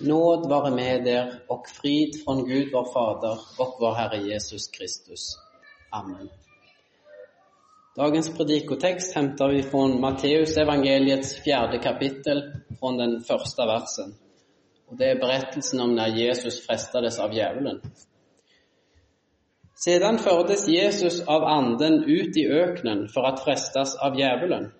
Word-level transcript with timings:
Nåd 0.00 0.48
vare 0.48 0.70
med 0.74 1.06
er 1.08 1.30
og 1.50 1.66
frid 1.80 2.18
fra 2.24 2.34
Gud 2.34 2.72
vår 2.72 2.90
Fader 2.92 3.44
og 3.58 3.76
vår 3.80 3.94
Herre 3.98 4.20
Jesus 4.30 4.68
Kristus. 4.74 5.30
Amen. 5.92 6.28
Dagens 7.98 8.28
predikotekst 8.36 9.16
henter 9.16 9.48
vi 9.48 9.62
fra 9.62 9.86
Matteusevangeliets 9.88 11.32
fjerde 11.44 11.80
kapittel, 11.82 12.42
fra 12.80 12.92
den 13.00 13.16
første 13.28 13.66
versen. 13.66 14.14
Og 14.88 14.98
det 14.98 15.08
er 15.08 15.20
berettelsen 15.20 15.80
om 15.80 15.96
når 15.96 16.14
Jesus 16.20 16.60
frestades 16.66 17.18
av 17.18 17.34
djevelen. 17.34 17.80
Sedan 19.78 20.18
førtes 20.18 20.64
Jesus 20.68 21.20
av 21.26 21.44
anden 21.46 22.00
ut 22.04 22.36
i 22.36 22.46
øknen 22.50 23.04
for 23.12 23.28
å 23.28 23.36
frestas 23.38 23.94
av 24.02 24.16
djävulen. 24.18 24.72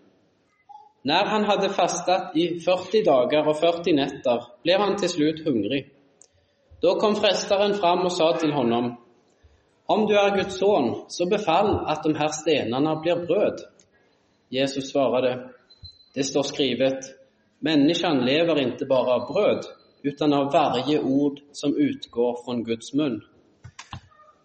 När 1.02 1.24
han 1.24 1.44
hadde 1.44 1.68
fastet 1.68 2.36
i 2.36 2.60
40 2.60 3.04
dagar 3.04 3.46
og 3.48 3.56
40 3.56 3.92
netter, 3.94 4.48
ble 4.62 4.78
han 4.78 4.96
til 4.98 5.08
slutt 5.12 5.44
hungrig. 5.46 5.84
Da 6.82 6.94
kom 6.98 7.16
frestaren 7.18 7.74
fram 7.78 8.04
og 8.06 8.12
sa 8.12 8.32
til 8.38 8.52
honom, 8.52 8.96
om 9.88 10.06
du 10.06 10.14
er 10.14 10.34
Guds 10.36 10.58
son, 10.58 10.90
så 11.08 11.26
befall 11.30 11.70
at 11.88 12.02
de 12.04 12.12
her 12.18 12.32
stenene 12.34 12.96
blir 13.02 13.22
brød. 13.26 13.62
Jesus 14.50 14.90
svarade, 14.90 15.32
det 16.14 16.26
står 16.26 16.42
skrivet, 16.42 17.14
Menneskene 17.60 18.22
lever 18.22 18.60
ikke 18.62 18.86
bare 18.86 19.16
av 19.18 19.24
brød, 19.32 19.64
utan 20.02 20.32
av 20.32 20.52
varje 20.52 21.00
ord 21.00 21.40
som 21.52 21.74
utgår 21.74 22.36
fra 22.44 22.54
Guds 22.66 22.92
mun. 22.94 23.16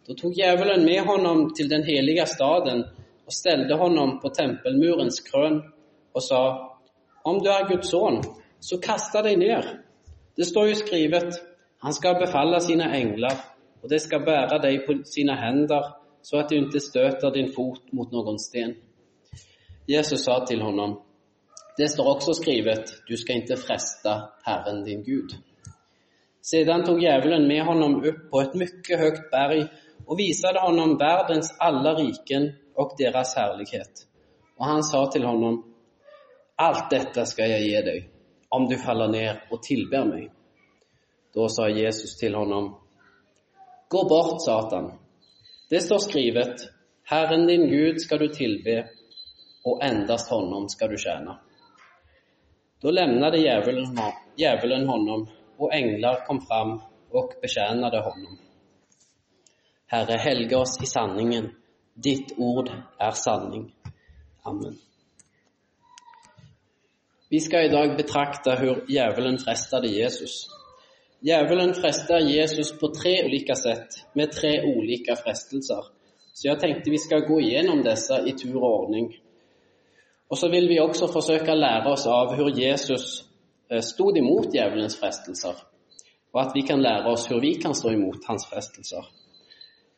Da 0.07 0.15
tok 0.17 0.34
djevelen 0.38 0.85
med 0.85 1.05
honom 1.05 1.54
til 1.54 1.70
den 1.70 1.84
helige 1.84 2.26
staden 2.26 2.84
og 3.26 3.34
ställde 3.34 3.77
honom 3.77 4.20
på 4.20 4.29
tempelmurens 4.29 5.21
krön 5.27 5.62
och 6.13 6.23
sa, 6.23 6.41
om 7.23 7.40
du 7.40 7.49
er 7.49 7.67
Guds 7.67 7.90
son, 7.90 8.21
så 8.59 8.77
kasta 8.77 9.21
deg 9.21 9.38
ned. 9.38 9.63
Det 10.35 10.45
står 10.45 10.67
jo 10.67 10.76
skrivet, 10.76 11.40
han 11.84 11.94
skal 11.94 12.20
befalle 12.20 12.60
sine 12.62 12.90
engler, 12.96 13.37
og 13.84 13.90
de 13.90 13.99
skal 13.99 14.24
bære 14.26 14.60
deg 14.63 14.85
på 14.87 14.98
sine 15.05 15.35
hender, 15.37 15.93
så 16.24 16.40
at 16.40 16.49
du 16.49 16.55
ikke 16.55 16.79
støter 16.79 17.34
din 17.35 17.52
fot 17.55 17.91
mot 17.91 18.12
noen 18.12 18.40
sten. 18.40 18.77
Jesus 19.90 20.24
sa 20.24 20.40
til 20.48 20.62
honom, 20.63 20.99
det 21.77 21.90
står 21.91 22.07
også 22.15 22.37
skrivet, 22.37 22.93
du 23.09 23.18
skal 23.18 23.41
ikke 23.41 23.57
fresta 23.57 24.13
Herren 24.46 24.84
din 24.85 25.04
Gud. 25.04 25.34
Sedan 26.43 26.85
tog 26.85 26.99
djevelen 27.02 27.48
med 27.48 27.63
honom 27.65 27.98
opp 28.04 28.24
på 28.32 28.41
et 28.43 28.55
mye 28.59 28.98
høyt 28.99 29.21
berg 29.32 29.62
og 30.07 30.18
visade 30.20 30.59
honom 30.59 30.98
verdens 30.99 31.54
alle 31.59 31.96
riken 31.98 32.49
og 32.76 32.96
deres 32.99 33.34
herlighet. 33.37 34.05
Og 34.59 34.65
han 34.68 34.84
sa 34.84 35.05
til 35.12 35.26
honom, 35.26 35.63
allt 36.55 36.90
dette 36.90 37.26
skal 37.26 37.49
jeg 37.49 37.68
gi 37.68 37.82
deg, 37.85 38.09
om 38.49 38.68
du 38.70 38.77
faller 38.77 39.12
ned 39.12 39.51
og 39.51 39.62
tilber 39.65 40.05
meg. 40.05 40.29
Da 41.34 41.48
sa 41.49 41.68
Jesus 41.70 42.15
til 42.20 42.35
honom, 42.37 42.76
Gå 43.90 44.04
bort, 44.09 44.41
Satan. 44.41 44.91
Det 45.70 45.81
står 45.81 45.98
skrivet, 45.98 46.62
Herren 47.09 47.48
din 47.48 47.68
Gud 47.70 47.99
skal 48.01 48.20
du 48.20 48.27
tilbe, 48.34 48.87
og 49.65 49.81
endast 49.85 50.29
honom 50.29 50.70
skal 50.70 50.90
du 50.90 50.98
tjene. 50.98 51.37
Da 52.84 52.91
lämnade 52.91 53.37
djävulen, 54.35 54.87
honom 54.87 55.27
og 55.57 55.74
änglar 55.74 56.26
kom 56.26 56.41
fram 56.41 56.81
og 57.12 57.34
betjänade 57.41 57.99
honom. 57.99 58.37
Herre, 59.87 60.18
helge 60.18 60.55
oss 60.55 60.84
i 60.84 60.85
sanningen. 60.85 61.51
Ditt 61.93 62.34
ord 62.37 62.71
er 62.99 63.12
sanning. 63.12 63.76
Amen. 64.44 64.78
Vi 67.34 67.39
skal 67.41 67.66
i 67.66 67.72
dag 67.73 67.95
betrakte 67.97 68.53
hvor 68.59 68.84
djevelen 68.85 69.39
frestade 69.41 69.89
Jesus. 69.89 70.35
Djevelen 71.25 71.73
frestar 71.73 72.22
Jesus 72.29 72.69
på 72.78 72.91
tre 72.94 73.16
ulike 73.25 73.56
sett, 73.57 73.97
med 74.13 74.31
tre 74.38 74.51
ulike 74.67 75.16
frestelser. 75.17 75.90
Så 76.34 76.47
jeg 76.47 76.62
tenkte 76.62 76.94
vi 76.94 77.02
skal 77.02 77.25
gå 77.25 77.40
gjennom 77.41 77.81
disse 77.85 78.22
i 78.30 78.35
tur 78.38 78.59
og 78.62 78.69
ordning. 78.69 79.12
Og 80.30 80.38
så 80.38 80.50
vil 80.53 80.69
vi 80.69 80.81
også 80.81 81.09
forsøke 81.09 81.53
å 81.53 81.62
lære 81.66 81.94
oss 81.96 82.06
av 82.06 82.38
hvor 82.38 82.53
Jesus 82.53 83.24
stod 83.94 84.18
imot 84.22 84.53
djevelens 84.53 85.00
frestelser 85.02 85.58
og 86.34 86.41
at 86.41 86.56
vi 86.56 86.62
kan 86.66 86.81
lære 86.81 87.12
oss 87.13 87.28
hvor 87.29 87.41
vi 87.41 87.53
kan 87.62 87.75
stå 87.78 87.94
imot 87.94 88.25
hans 88.28 88.47
frestelser. 88.50 89.06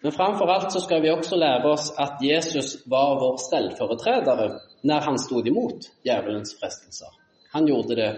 Men 0.03 0.11
framfor 0.11 0.51
alt 0.51 0.73
så 0.73 0.81
skal 0.83 1.01
vi 1.01 1.11
også 1.11 1.35
lære 1.39 1.71
oss 1.71 1.91
at 1.97 2.19
Jesus 2.21 2.75
var 2.91 3.15
vår 3.21 3.37
ställföreträdare 3.47 4.49
når 4.83 4.99
han 5.07 5.17
stod 5.19 5.47
imot 5.47 5.87
djevelens 6.05 6.55
frestelser. 6.59 7.24
Han 7.55 7.67
gjorde 7.67 7.95
det 7.95 8.09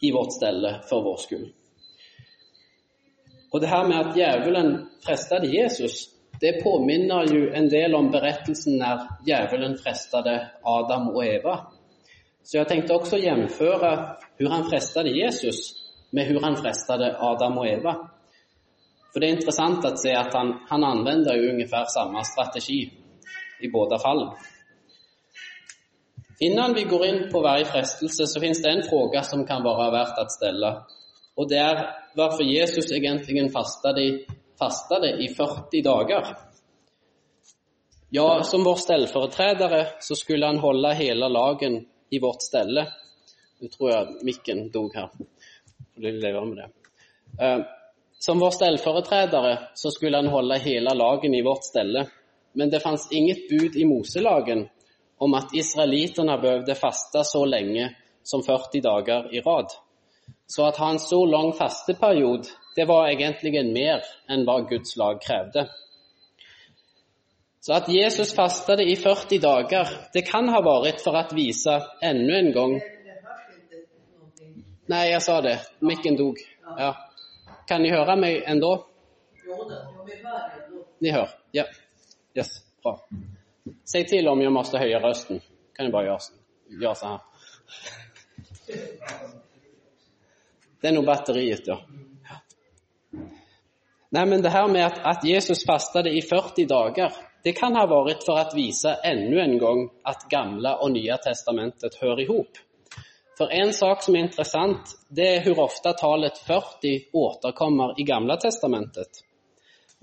i 0.00 0.10
vårt 0.12 0.32
stelle 0.34 0.80
for 0.88 1.02
vår 1.02 1.16
skull. 1.22 1.44
Og 3.52 3.60
det 3.60 3.70
her 3.70 3.84
med 3.86 3.98
at 4.00 4.16
djevelen 4.16 4.72
frestet 5.04 5.46
Jesus, 5.46 6.08
det 6.40 6.58
påminner 6.64 7.30
jo 7.30 7.52
en 7.54 7.68
del 7.70 7.94
om 7.94 8.10
berettelsen 8.10 8.80
når 8.82 9.04
djevelen 9.28 9.76
frestet 9.78 10.26
Adam 10.66 11.06
og 11.12 11.22
Eva. 11.22 11.54
Så 12.42 12.58
jeg 12.58 12.70
tenkte 12.72 12.98
også 12.98 13.14
å 13.14 13.22
gjennomføre 13.22 13.94
hvor 14.40 14.52
han 14.56 14.66
frestet 14.66 15.06
Jesus 15.14 15.62
med 16.10 16.32
hvor 16.32 16.42
han 16.48 16.58
frestet 16.58 17.06
Adam 17.30 17.62
og 17.62 17.70
Eva. 17.70 17.94
For 19.12 19.22
det 19.22 19.30
er 19.30 19.38
interessant 19.38 19.86
å 19.86 19.94
se 20.02 20.18
at 20.18 20.34
han, 20.34 20.56
han 20.66 20.90
anvender 20.96 21.38
jo 21.38 21.52
ungefär 21.54 21.86
samme 21.94 22.26
strategi 22.26 22.82
i 23.62 23.70
båda 23.70 24.02
fallen. 24.02 24.34
Innan 26.40 26.74
vi 26.74 26.82
går 26.82 27.06
inn 27.06 27.22
på 27.32 27.40
varje 27.42 27.64
frestelse 27.64 28.26
så 28.26 28.40
finnes 28.40 28.62
det 28.62 28.70
en 28.70 28.82
fråga 28.86 29.22
som 29.22 29.46
kan 29.46 29.64
være 29.64 29.90
verdt 29.90 30.20
å 30.22 30.26
stille. 30.30 30.70
Og 31.38 31.48
det 31.50 31.58
er 31.62 31.80
hvorfor 32.18 32.46
Jesus 32.46 32.92
egentlig 32.94 33.50
fasta 33.52 33.92
det 35.00 35.10
i 35.18 35.28
40 35.34 35.82
dagar. 35.82 36.30
Ja, 38.10 38.42
som 38.42 38.64
vår 38.64 38.78
stellforetredere 38.80 39.86
så 40.00 40.14
skulle 40.14 40.46
han 40.46 40.58
holde 40.58 40.94
hele 40.94 41.28
lagen 41.28 41.82
i 42.10 42.18
vårt 42.18 42.42
stelle. 42.42 42.86
Nå 43.60 43.68
tror 43.68 43.90
jeg 43.90 44.24
mikken 44.24 44.70
dog 44.72 44.94
her. 44.94 45.10
Får 45.94 46.06
leva 46.22 46.44
med 46.44 46.62
det. 46.62 46.70
Som 48.18 48.40
vår 48.40 48.50
stellforetredere 48.50 49.58
så 49.74 49.90
skulle 49.90 50.16
han 50.16 50.30
holde 50.30 50.58
hele 50.62 50.94
lagen 50.94 51.34
i 51.34 51.42
vårt 51.42 51.66
stelle. 51.66 52.06
Men 52.52 52.70
det 52.70 52.80
fanns 52.80 53.08
inget 53.12 53.48
bud 53.50 53.76
i 53.76 53.84
Moselagen 53.84 54.68
om 55.18 55.34
at 55.34 55.54
israeliterne 55.54 56.38
behøvde 56.40 56.74
faste 56.78 57.24
så 57.24 57.44
lenge 57.44 57.90
som 58.24 58.44
40 58.44 58.82
dager 58.84 59.28
i 59.34 59.40
rad. 59.40 59.72
Så 60.48 60.66
at 60.68 60.78
ha 60.80 60.90
en 60.90 60.98
så 61.02 61.24
lang 61.26 61.52
fasteperiod, 61.56 62.48
det 62.76 62.86
var 62.88 63.08
egentlig 63.10 63.64
mer 63.72 64.04
enn 64.30 64.44
hva 64.46 64.60
Guds 64.68 64.96
lag 64.96 65.20
krevde. 65.20 65.66
Så 67.60 67.74
at 67.74 67.88
Jesus 67.92 68.34
fastade 68.36 68.84
i 68.86 68.94
40 68.96 69.40
dager, 69.42 69.90
det 70.14 70.24
kan 70.28 70.48
ha 70.48 70.62
vært 70.64 71.02
for 71.04 71.18
å 71.18 71.24
vise 71.36 71.80
enda 72.02 72.38
en 72.38 72.52
gang 72.54 72.78
Nei, 74.88 75.10
jeg 75.10 75.20
sa 75.20 75.34
det. 75.44 75.58
Mikken 75.84 76.16
dog. 76.16 76.38
Ja. 76.78 76.94
Kan 77.68 77.82
ni 77.84 77.90
höra 77.92 78.16
mig 78.16 78.38
ennå. 78.46 78.86
Ni 81.00 81.10
hører. 81.12 81.34
Ja. 81.52 81.64
Yes, 82.34 82.64
bra. 82.82 82.96
Säg 83.92 84.08
til 84.08 84.28
om 84.28 84.40
jeg 84.42 84.52
måtte 84.52 84.80
høye 84.80 85.00
røsten. 85.00 85.40
Kan 85.76 85.88
du 85.88 85.94
bare 85.94 86.10
gjøre, 86.10 86.34
gjøre 86.82 86.98
sånn 86.98 87.14
her? 87.14 87.22
Det 90.78 90.90
er 90.90 90.94
noe 90.94 91.06
batteriet, 91.08 91.70
ja. 91.70 91.78
Nei, 94.12 94.24
men 94.28 94.42
det 94.44 94.52
her 94.52 94.68
med 94.68 94.84
at, 94.84 95.00
at 95.04 95.24
Jesus 95.24 95.64
fastade 95.68 96.12
i 96.12 96.20
40 96.20 96.68
dagar, 96.68 97.16
det 97.44 97.54
kan 97.56 97.76
ha 97.76 97.86
vært 97.88 98.24
for 98.26 98.36
å 98.36 98.56
vise 98.56 98.92
enda 99.08 99.40
en 99.44 99.56
gang 99.60 99.84
at 100.04 100.26
Gamle 100.30 100.74
og 100.84 100.92
Nye 100.92 101.16
testamentet 101.24 101.96
hör 102.02 102.20
ihop. 102.20 102.60
For 103.38 103.52
en 103.54 103.72
sak 103.72 104.02
som 104.04 104.16
er 104.16 104.26
interessant, 104.26 104.92
det 105.08 105.28
er 105.32 105.44
hvor 105.46 105.64
ofte 105.68 105.94
talet 105.96 106.40
40 106.44 107.08
återkommer 107.16 107.96
i 107.96 108.04
Gamle 108.04 108.36
testamentet. 108.42 109.22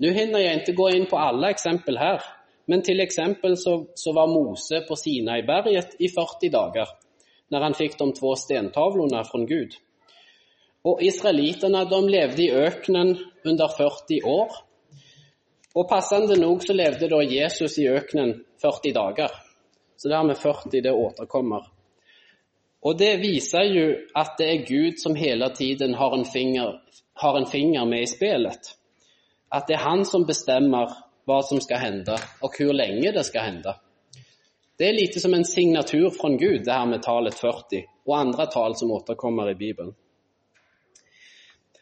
Nu 0.02 0.10
hinner 0.10 0.42
jeg 0.42 0.62
ikke 0.62 0.76
gå 0.76 0.88
inn 0.96 1.06
på 1.10 1.20
alle 1.20 1.52
eksempel 1.54 1.98
här, 2.00 2.24
men 2.66 2.82
til 2.82 3.00
eksempel 3.00 3.56
så, 3.58 3.76
så 3.94 4.12
var 4.12 4.30
Mose 4.30 4.82
på 4.88 4.96
Sinaiberget 4.98 5.94
i 6.02 6.08
40 6.10 6.50
dager, 6.50 6.90
når 7.50 7.62
han 7.62 7.76
fikk 7.78 7.98
de 7.98 8.10
två 8.18 8.34
stentavlorna 8.34 9.22
fra 9.26 9.42
Gud. 9.46 9.76
Og 10.86 11.02
israelittene 11.02 11.84
de 11.90 12.00
levde 12.10 12.42
i 12.42 12.50
øknen 12.50 13.14
under 13.46 13.70
40 13.78 14.20
år. 14.26 14.56
Og 15.76 15.88
passende 15.90 16.38
nok 16.40 16.62
så 16.62 16.74
levde 16.74 17.10
da 17.10 17.22
Jesus 17.22 17.78
i 17.78 17.88
øknen 17.90 18.34
40 18.62 18.92
dager. 18.94 19.30
Så 19.96 20.08
det 20.08 20.16
här 20.16 20.24
med 20.24 20.38
40, 20.38 20.80
det 20.80 20.92
återkommer. 20.92 21.66
Og 22.82 22.98
det 22.98 23.16
viser 23.20 23.64
jo 23.64 23.86
at 24.14 24.36
det 24.38 24.46
er 24.46 24.66
Gud 24.66 24.98
som 25.02 25.14
hele 25.14 25.48
tiden 25.54 25.94
har 25.94 26.14
en 26.14 26.24
finger, 26.24 26.80
har 27.16 27.36
en 27.36 27.46
finger 27.46 27.84
med 27.84 28.02
i 28.02 28.10
spelet. 28.10 28.76
At 29.52 29.66
det 29.68 29.74
er 29.74 29.88
han 29.88 30.04
som 30.04 30.26
bestämmer 30.26 31.05
vad 31.26 31.44
som 31.44 31.60
skal 31.60 31.82
hende, 31.82 32.16
og 32.40 32.54
hvor 32.56 32.72
lenge 32.72 33.12
det 33.12 33.26
skal 33.26 33.48
hende. 33.50 33.74
Det 34.78 34.88
er 34.88 34.96
lite 34.96 35.20
som 35.20 35.34
en 35.34 35.44
signatur 35.44 36.10
fra 36.10 36.28
Gud, 36.28 36.64
det 36.64 36.72
her 36.72 36.86
med 36.86 37.02
talet 37.02 37.34
40 37.34 37.84
og 38.06 38.18
andre 38.18 38.46
tal 38.52 38.76
som 38.76 38.92
återkommer 38.92 39.50
i 39.50 39.54
Bibelen. 39.54 39.94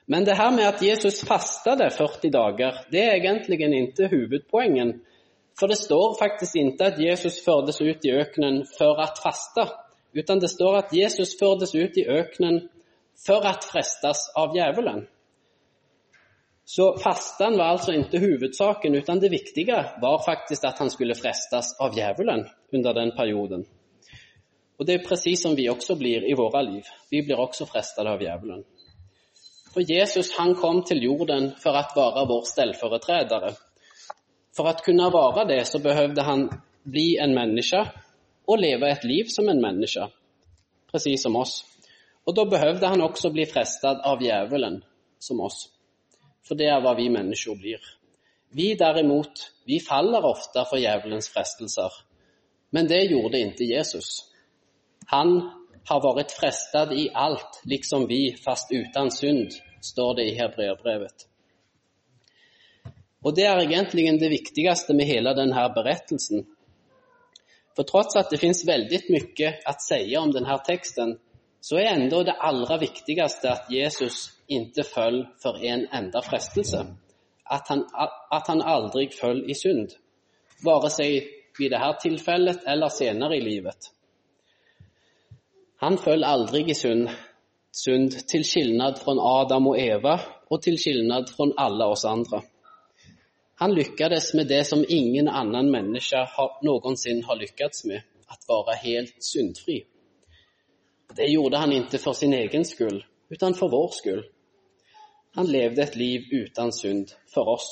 Men 0.06 0.24
det 0.24 0.36
her 0.36 0.50
med 0.50 0.64
at 0.68 0.82
Jesus 0.82 1.24
fastade 1.24 1.90
40 1.90 2.30
dager, 2.30 2.84
det 2.92 3.02
er 3.02 3.16
egentlig 3.16 3.60
ikke 3.60 4.08
hovedpoenget. 4.08 5.00
For 5.58 5.66
det 5.66 5.78
står 5.78 6.16
faktisk 6.18 6.56
ikke 6.56 6.84
at 6.84 7.00
Jesus 7.00 7.40
førtes 7.44 7.80
ut 7.80 8.04
i 8.04 8.12
økenen 8.12 8.64
for 8.78 8.98
å 9.00 9.06
faste, 9.22 9.68
utan 10.14 10.40
det 10.40 10.50
står 10.50 10.78
at 10.78 10.92
Jesus 10.92 11.36
førtes 11.40 11.74
ut 11.74 11.96
i 11.96 12.06
økenen 12.06 12.68
for 13.26 13.44
å 13.46 13.54
frestes 13.62 14.28
av 14.36 14.54
djevelen. 14.56 15.06
Så 16.64 16.96
fasten 16.96 17.58
var 17.58 17.74
altså 17.74 17.92
ikke 17.92 18.20
hovedsaken, 18.22 18.94
utan 18.94 19.20
det 19.20 19.30
viktige 19.30 19.80
var 20.00 20.22
faktisk 20.24 20.64
at 20.64 20.78
han 20.80 20.90
skulle 20.90 21.16
frestes 21.16 21.74
av 21.80 21.92
djevelen 21.92 22.46
under 22.72 22.96
den 22.96 23.12
perioden. 23.16 23.66
Og 24.78 24.86
det 24.86 24.94
er 24.94 25.04
presis 25.06 25.42
som 25.44 25.54
vi 25.56 25.68
også 25.68 25.94
blir 26.00 26.24
i 26.24 26.34
våre 26.34 26.62
liv. 26.66 26.88
Vi 27.10 27.20
blir 27.22 27.40
også 27.40 27.66
frestet 27.68 28.08
av 28.08 28.22
djevelen. 28.22 28.64
For 29.74 29.84
Jesus 29.84 30.32
han 30.38 30.54
kom 30.54 30.82
til 30.86 31.02
jorden 31.04 31.52
for 31.60 31.76
å 31.76 31.84
være 31.96 32.24
vår 32.30 32.48
stellforetredere. 32.48 33.52
For 34.54 34.70
å 34.70 34.74
kunne 34.86 35.10
være 35.12 35.46
det, 35.50 35.60
så 35.66 35.82
behøvde 35.82 36.24
han 36.24 36.48
bli 36.84 37.16
en 37.20 37.34
menneske 37.34 37.82
og 38.48 38.60
leve 38.60 38.90
et 38.92 39.04
liv 39.08 39.30
som 39.32 39.48
en 39.48 39.60
menneske, 39.60 40.08
presis 40.92 41.24
som 41.26 41.36
oss. 41.40 41.62
Og 42.24 42.36
da 42.36 42.44
behøvde 42.48 42.88
han 42.88 43.02
også 43.04 43.32
bli 43.34 43.46
frestet 43.50 44.00
av 44.04 44.22
djevelen, 44.22 44.80
som 45.20 45.40
oss. 45.44 45.73
For 46.44 46.58
det 46.58 46.68
er 46.68 46.82
hva 46.84 46.94
vi 46.98 47.08
mennesker 47.12 47.56
blir. 47.58 47.82
Vi 48.54 48.74
derimot, 48.78 49.40
vi 49.66 49.80
faller 49.82 50.24
ofte 50.28 50.62
for 50.68 50.78
djevelens 50.78 51.30
frestelser. 51.32 51.90
Men 52.70 52.88
det 52.90 53.06
gjorde 53.10 53.40
ikke 53.40 53.66
Jesus. 53.70 54.24
Han 55.10 55.36
har 55.88 56.02
vært 56.04 56.34
frestet 56.36 56.92
i 56.96 57.08
alt, 57.14 57.60
liksom 57.68 58.06
vi, 58.08 58.36
fast 58.44 58.72
uten 58.72 59.10
synd, 59.12 59.56
står 59.84 60.14
det 60.18 60.28
i 60.30 60.36
hebreerbrevet. 60.38 61.26
Og 63.24 63.32
det 63.36 63.46
er 63.48 63.60
egentlig 63.62 64.06
det 64.20 64.30
viktigste 64.32 64.94
med 64.96 65.08
hele 65.08 65.32
denne 65.36 65.64
berettelsen. 65.74 66.44
For 67.74 67.88
tross 67.88 68.16
at 68.20 68.30
det 68.30 68.40
finnes 68.40 68.62
veldig 68.68 69.00
mye 69.10 69.52
å 69.66 69.74
si 69.82 70.02
om 70.20 70.32
denne 70.32 70.56
teksten, 70.66 71.16
så 71.64 71.80
er 71.80 71.94
enda 71.94 72.20
det 72.22 72.36
aller 72.38 72.78
viktigste 72.82 73.50
at 73.50 73.70
Jesus 73.72 74.28
ikke 74.48 74.84
følg 74.94 75.26
for 75.42 75.58
en 75.62 75.86
enda 75.94 76.20
frestelse. 76.20 76.84
At 77.50 77.68
han, 77.68 77.84
at 78.32 78.46
han 78.46 78.62
aldri 78.62 79.08
følg 79.20 79.50
i 79.50 79.54
synd, 79.54 79.90
bare 80.64 80.90
seg 80.90 81.60
i 81.60 81.68
dette 81.68 81.90
tilfellet 82.02 82.64
eller 82.66 82.88
senere 82.88 83.36
i 83.36 83.44
livet. 83.44 83.90
Han 85.84 85.98
følg 85.98 86.24
aldri 86.24 86.64
i 86.70 86.74
synd, 86.74 87.08
synd 87.72 88.16
til 88.30 88.44
skilnad 88.46 88.98
fra 89.02 89.14
Adam 89.40 89.68
og 89.72 89.78
Eva 89.80 90.18
og 90.50 90.62
til 90.62 90.78
skilnad 90.78 91.28
fra 91.36 91.50
alle 91.66 91.88
oss 91.92 92.04
andre. 92.08 92.40
Han 93.60 93.74
lykkes 93.74 94.34
med 94.34 94.48
det 94.50 94.64
som 94.66 94.84
ingen 94.88 95.28
annen 95.28 95.70
menneske 95.70 96.24
noensinne 96.66 97.26
har 97.26 97.38
lykkes 97.38 97.84
med, 97.90 98.00
at 98.30 98.48
være 98.48 98.78
helt 98.82 99.24
syndfri. 99.24 99.84
Det 101.16 101.30
gjorde 101.30 101.58
han 101.58 101.72
ikke 101.72 101.98
for 101.98 102.12
sin 102.12 102.32
egen 102.34 102.64
skyld, 102.64 103.02
utan 103.30 103.54
for 103.54 103.68
vår 103.68 103.92
skyld. 104.00 104.24
Han 105.34 105.50
levde 105.50 105.82
et 105.82 105.96
liv 105.98 106.28
uten 106.32 106.72
synd 106.72 107.14
for 107.32 107.56
oss. 107.56 107.68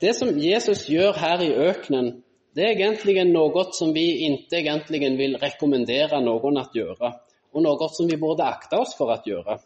Det 0.00 0.14
som 0.16 0.32
Jesus 0.38 0.86
gjør 0.90 1.18
her 1.20 1.42
i 1.44 1.52
økenen, 1.68 2.22
det 2.56 2.64
er 2.64 2.74
egentlig 2.74 3.22
noe 3.28 3.64
som 3.72 3.92
vi 3.94 4.06
ikke 4.26 4.58
egentlig 4.58 5.00
vil 5.16 5.36
rekommendere 5.40 6.20
noen 6.24 6.58
å 6.60 6.64
gjøre, 6.74 7.12
og 7.52 7.64
noe 7.64 7.88
som 7.92 8.08
vi 8.10 8.18
burde 8.20 8.44
akte 8.44 8.80
oss 8.82 8.96
for 8.98 9.12
å 9.12 9.20
gjøre. 9.24 9.60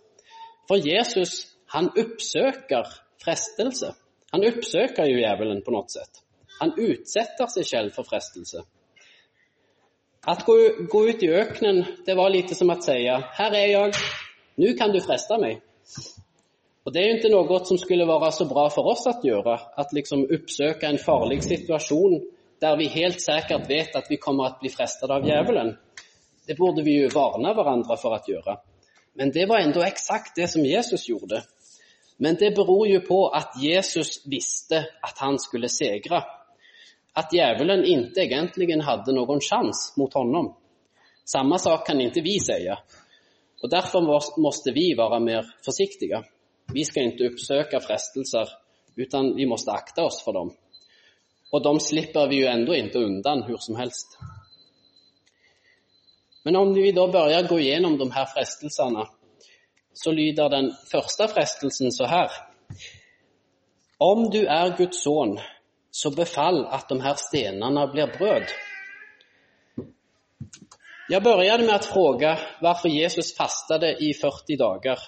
For 0.68 0.82
Jesus 0.82 1.38
han 1.72 1.88
oppsøker 1.98 2.90
frestelse. 3.22 3.94
Han 4.34 4.44
oppsøker 4.46 5.08
jo 5.08 5.18
djevelen 5.22 5.62
på 5.64 5.74
noe 5.74 5.88
sett. 5.90 6.22
Han 6.60 6.74
utsetter 6.78 7.50
seg 7.52 7.68
selv 7.68 7.96
for 7.96 8.08
frestelse. 8.08 8.62
At 10.26 10.42
gå, 10.46 10.56
gå 10.90 11.02
ut 11.08 11.22
i 11.22 11.30
økenen, 11.30 11.84
det 12.06 12.16
var 12.18 12.32
lite 12.34 12.56
som 12.58 12.70
å 12.72 12.78
si 12.82 12.98
her 13.06 13.54
er 13.54 13.68
jeg, 13.70 13.98
nå 14.56 14.72
kan 14.78 14.92
du 14.92 15.00
freste 15.04 15.38
meg. 15.40 15.60
Og 16.86 16.92
Det 16.94 17.02
er 17.02 17.08
jo 17.08 17.16
ikke 17.18 17.32
noe 17.32 17.58
som 17.66 17.78
skulle 17.82 18.06
være 18.06 18.30
så 18.32 18.46
bra 18.46 18.68
for 18.70 18.86
oss 18.92 19.08
å 19.10 19.16
gjøre, 19.22 19.56
at 19.76 19.92
liksom 19.92 20.28
oppsøke 20.30 20.86
en 20.86 21.02
farlig 21.02 21.42
situasjon 21.42 22.20
der 22.62 22.76
vi 22.78 22.86
helt 22.88 23.20
sikkert 23.20 23.66
vet 23.68 23.96
at 23.98 24.06
vi 24.08 24.20
kommer 24.22 24.52
til 24.52 24.56
å 24.56 24.62
bli 24.62 24.70
frestet 24.72 25.10
av 25.10 25.26
djevelen. 25.26 25.74
Det 26.46 26.54
burde 26.56 26.84
vi 26.86 27.00
jo 27.00 27.10
varne 27.12 27.52
hverandre 27.56 27.98
for 27.98 28.14
å 28.14 28.22
gjøre. 28.22 28.54
Men 29.18 29.32
det 29.34 29.48
var 29.50 29.64
enda 29.64 29.82
eksakt 29.86 30.36
det 30.36 30.46
som 30.52 30.64
Jesus 30.64 31.08
gjorde. 31.08 31.42
Men 32.22 32.38
det 32.40 32.54
beror 32.54 32.86
jo 32.88 33.00
på 33.04 33.18
at 33.28 33.58
Jesus 33.60 34.22
visste 34.24 34.78
at 35.04 35.18
han 35.20 35.40
skulle 35.42 35.68
segre. 35.68 36.22
At 37.16 37.32
djevelen 37.32 37.84
ikke 37.84 38.24
egentlig 38.24 38.78
hadde 38.84 39.16
noen 39.16 39.42
sjanse 39.42 39.96
mot 40.00 40.14
honom. 40.14 40.52
Samme 41.26 41.58
sak 41.58 41.86
kan 41.88 42.00
ikke 42.00 42.22
vi 42.22 42.38
si. 42.40 42.60
Og 43.62 43.70
Derfor 43.70 44.04
måtte 44.40 44.72
vi 44.72 44.90
være 44.98 45.20
mer 45.20 45.48
forsiktige. 45.64 46.22
Vi 46.72 46.84
skal 46.84 47.12
ikke 47.12 47.30
oppsøke 47.30 47.80
frestelser, 47.80 48.50
utan 48.98 49.34
vi 49.36 49.46
måtte 49.48 49.72
akte 49.72 50.04
oss 50.04 50.20
for 50.24 50.36
dem. 50.36 50.50
Og 51.54 51.62
de 51.62 51.72
slipper 51.80 52.28
vi 52.28 52.42
jo 52.42 52.50
enda 52.50 52.74
ikke 52.74 53.04
undan 53.06 53.44
hvor 53.46 53.62
som 53.62 53.78
helst. 53.78 54.18
Men 56.44 56.56
om 56.56 56.74
vi 56.74 56.92
da 56.94 57.06
å 57.06 57.42
gå 57.48 57.58
gjennom 57.58 57.96
de 57.98 58.06
her 58.14 58.26
frestelsene, 58.30 59.06
så 59.96 60.12
lyder 60.12 60.52
den 60.52 60.70
første 60.90 61.28
frestelsen 61.32 61.92
så 61.94 62.06
her. 62.10 62.32
Om 63.98 64.28
du 64.30 64.42
er 64.44 64.74
Guds 64.76 65.00
sønn, 65.02 65.38
så 65.90 66.12
befall 66.12 66.66
at 66.70 66.90
de 66.90 67.00
her 67.00 67.16
stenene 67.16 67.86
blir 67.92 68.12
brød. 68.18 68.52
Jeg 71.06 71.22
begynte 71.22 71.62
med 71.62 71.76
å 71.76 71.84
spørre 71.84 72.32
hvorfor 72.58 72.90
Jesus 72.90 73.28
fastet 73.36 73.84
i 74.02 74.08
40 74.18 74.58
dager. 74.58 74.98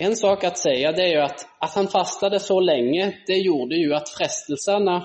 En 0.00 0.16
sak 0.16 0.46
å 0.48 0.52
si 0.56 0.72
det 0.96 1.04
er 1.04 1.12
jo 1.18 1.26
at, 1.26 1.44
at 1.60 1.76
han 1.76 1.90
fastet 1.92 2.38
så 2.40 2.56
lenge, 2.64 3.10
det 3.28 3.42
gjorde 3.44 3.76
jo 3.82 3.92
at 3.92 4.08
frestelsene 4.08 4.96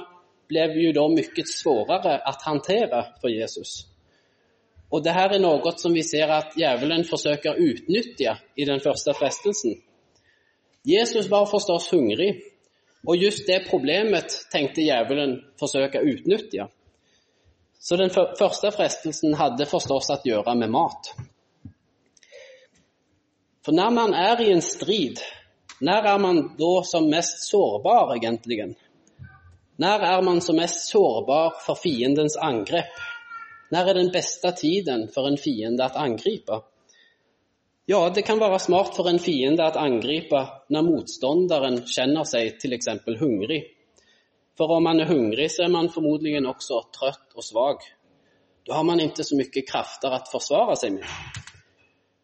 ble 0.48 0.69
jo 0.86 0.95
da 0.95 1.04
mye 1.12 1.45
svårere 1.51 2.16
å 2.31 2.33
håndtere 2.45 3.04
for 3.19 3.30
Jesus. 3.33 3.75
Og 4.89 5.04
det 5.04 5.13
her 5.13 5.36
er 5.36 5.44
noe 5.44 5.75
som 5.77 5.94
vi 5.94 6.07
ser 6.07 6.31
at 6.31 6.56
djevelen 6.56 7.04
forsøker 7.06 7.54
å 7.54 7.68
utnytte 7.74 8.39
i 8.55 8.72
den 8.72 8.79
første 8.79 9.13
frestelsen. 9.20 9.75
Jesus 10.88 11.27
var 11.27 11.51
forstås 11.51 11.91
hungrig, 11.91 12.38
og 13.03 13.20
just 13.20 13.44
det 13.51 13.65
problemet 13.67 14.46
tenkte 14.51 14.88
djevelen 14.88 15.41
forsøke 15.60 16.00
å 16.00 16.08
utnytte. 16.08 16.72
Så 17.79 17.95
den 17.95 18.12
første 18.12 18.71
frestelsen 18.75 19.38
hadde 19.39 19.67
forstås 19.69 20.12
å 20.12 20.19
gjøre 20.27 20.55
med 20.59 20.71
mat. 20.74 21.13
For 23.63 23.75
når 23.75 23.93
man 23.95 24.15
er 24.17 24.41
i 24.43 24.50
en 24.51 24.63
strid, 24.63 25.21
når 25.79 26.07
er 26.12 26.19
man 26.19 26.41
da 26.59 26.74
som 26.83 27.07
mest 27.07 27.45
sårbar, 27.48 28.12
egentlig? 28.17 28.74
Når 29.79 30.03
er 30.09 30.25
man 30.27 30.41
som 30.43 30.59
mest 30.59 30.89
sårbar 30.91 31.55
for 31.63 31.79
fiendens 31.79 32.36
angrep? 32.36 33.00
Når 33.71 33.91
er 33.91 34.00
den 34.01 34.12
beste 34.12 34.51
tiden 34.57 35.07
for 35.13 35.29
en 35.29 35.39
fiende 35.39 35.88
å 35.88 36.03
angripe? 36.03 36.59
Ja, 37.89 38.03
det 38.13 38.25
kan 38.27 38.41
være 38.41 38.59
smart 38.62 38.98
for 38.98 39.07
en 39.09 39.21
fiende 39.24 39.65
å 39.65 39.81
angripe 39.81 40.41
når 40.69 40.88
motståndaren 40.89 41.83
kjenner 41.88 42.27
seg 42.27 42.59
f.eks. 42.59 42.89
hungrig. 43.21 43.63
For 44.60 44.75
om 44.75 44.84
man 44.84 45.00
er 45.00 45.08
hungrig, 45.08 45.46
så 45.51 45.63
er 45.63 45.72
man 45.72 45.88
formodentlig 45.88 46.42
også 46.44 46.82
trøtt 46.92 47.38
og 47.38 47.44
svak. 47.48 47.86
Da 48.68 48.75
har 48.75 48.84
man 48.84 49.00
ikke 49.00 49.24
så 49.24 49.38
mye 49.39 49.63
krefter 49.63 50.12
å 50.12 50.20
forsvare 50.28 50.75
seg 50.82 50.98
med. 50.98 51.46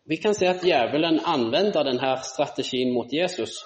Vi 0.06 0.18
kan 0.20 0.36
se 0.36 0.50
at 0.52 0.66
djevelen 0.68 1.22
anvender 1.24 1.88
denne 1.88 2.10
strategien 2.28 2.92
mot 2.92 3.14
Jesus. 3.14 3.62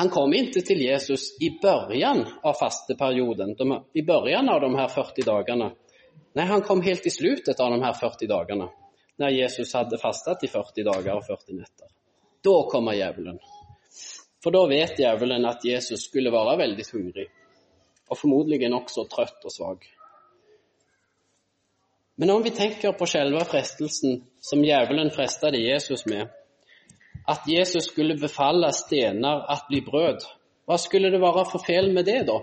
Han 0.00 0.08
kom 0.08 0.32
ikke 0.32 0.62
til 0.64 0.80
Jesus 0.80 1.34
i 1.44 1.50
børjan 1.60 2.24
av 2.40 2.56
fasteperioden, 2.56 3.52
i 3.92 4.06
børjan 4.08 4.48
av 4.48 4.64
de 4.64 4.72
her 4.78 4.88
40 4.88 5.28
dagene. 5.28 5.68
Nei, 6.32 6.48
han 6.48 6.64
kom 6.64 6.80
helt 6.80 7.04
i 7.06 7.12
slutet 7.12 7.60
av 7.60 7.76
de 7.76 7.82
her 7.84 8.00
40 8.00 8.32
dagene, 8.32 8.70
når 9.20 9.36
Jesus 9.36 9.76
hadde 9.76 10.00
fastet 10.00 10.48
i 10.48 10.50
40 10.50 10.88
dager 10.88 11.20
og 11.20 11.28
40 11.28 11.60
netter. 11.60 11.92
Da 12.40 12.56
kommer 12.72 12.96
djevelen. 12.96 13.36
For 14.42 14.56
da 14.56 14.64
vet 14.72 14.96
djevelen 14.96 15.44
at 15.44 15.68
Jesus 15.68 16.08
skulle 16.08 16.32
være 16.32 16.56
veldig 16.64 16.88
hungrig, 16.88 17.28
og 18.12 18.18
formodentlig 18.20 18.68
nokså 18.70 19.06
trøtt 19.10 19.48
og 19.48 19.54
svak. 19.54 19.86
Men 22.20 22.30
om 22.34 22.44
vi 22.44 22.52
tenker 22.54 22.92
på 22.94 23.08
selve 23.08 23.40
frestelsen 23.48 24.20
som 24.44 24.62
djevelen 24.62 25.10
frestet 25.14 25.56
Jesus 25.56 26.04
med, 26.06 26.28
at 27.28 27.46
Jesus 27.48 27.88
skulle 27.88 28.18
befalle 28.20 28.68
stener 28.76 29.46
at 29.50 29.64
bli 29.70 29.80
brød, 29.86 30.20
hva 30.68 30.78
skulle 30.78 31.10
det 31.10 31.22
være 31.22 31.46
for 31.48 31.64
feil 31.64 31.90
med 31.94 32.06
det, 32.06 32.20
da? 32.28 32.38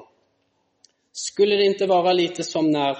Skulle 1.15 1.57
det 1.59 1.69
ikke 1.73 1.89
være 1.89 2.15
lite 2.17 2.43
som 2.47 2.67
når 2.71 2.99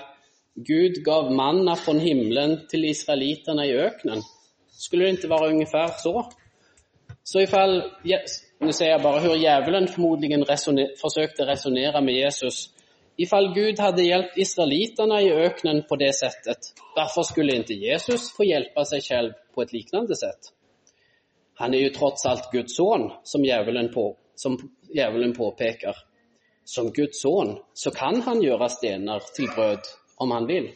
Gud 0.68 1.02
gav 1.06 1.30
manna 1.32 1.76
fra 1.80 1.94
himmelen 2.00 2.58
til 2.72 2.88
israelittene 2.90 3.68
i 3.68 3.76
økenen. 3.80 4.24
Skulle 4.72 5.06
det 5.06 5.20
ikke 5.20 5.30
være 5.32 5.52
ungefær 5.54 5.94
så? 6.04 6.24
Så 7.24 7.44
ifall, 7.46 7.84
nu 8.60 8.74
säger 8.74 8.92
jag 8.92 9.02
bara 9.02 9.20
hur 9.20 9.36
djävulen 9.36 9.88
förmodligen 9.88 10.44
resoner, 10.44 10.88
försökte 11.02 11.46
resonera 11.46 12.02
med 12.02 12.14
Jesus. 12.14 12.70
Ifall 13.16 13.54
Gud 13.54 13.80
hade 13.80 14.04
hjälpt 14.04 14.38
israeliterna 14.38 15.22
i 15.22 15.32
öknen 15.32 15.84
på 15.90 15.96
det 15.96 16.14
sättet, 16.14 16.58
varför 16.96 17.24
skulle 17.24 17.56
inte 17.56 17.74
Jesus 17.74 18.36
få 18.38 18.44
hjälpa 18.44 18.86
sig 18.86 19.02
själv 19.02 19.32
på 19.56 19.62
ett 19.62 19.74
liknande 19.74 20.16
sätt? 20.16 20.40
Han 21.56 21.74
är 21.74 21.78
ju 21.78 21.90
trots 21.90 22.26
allt 22.26 22.52
Guds 22.52 22.76
son, 22.76 23.12
som 23.24 23.46
djävulen, 23.46 23.94
på, 23.94 24.18
som. 24.36 24.58
Som 26.64 26.92
Guds 26.92 27.22
son 27.22 27.60
så 27.74 27.92
kan 27.92 28.22
han 28.22 28.42
göra 28.42 28.70
stenar 28.70 29.22
till 29.36 29.48
bröd 29.56 29.80
om 30.18 30.32
han 30.32 30.48
vill. 30.48 30.70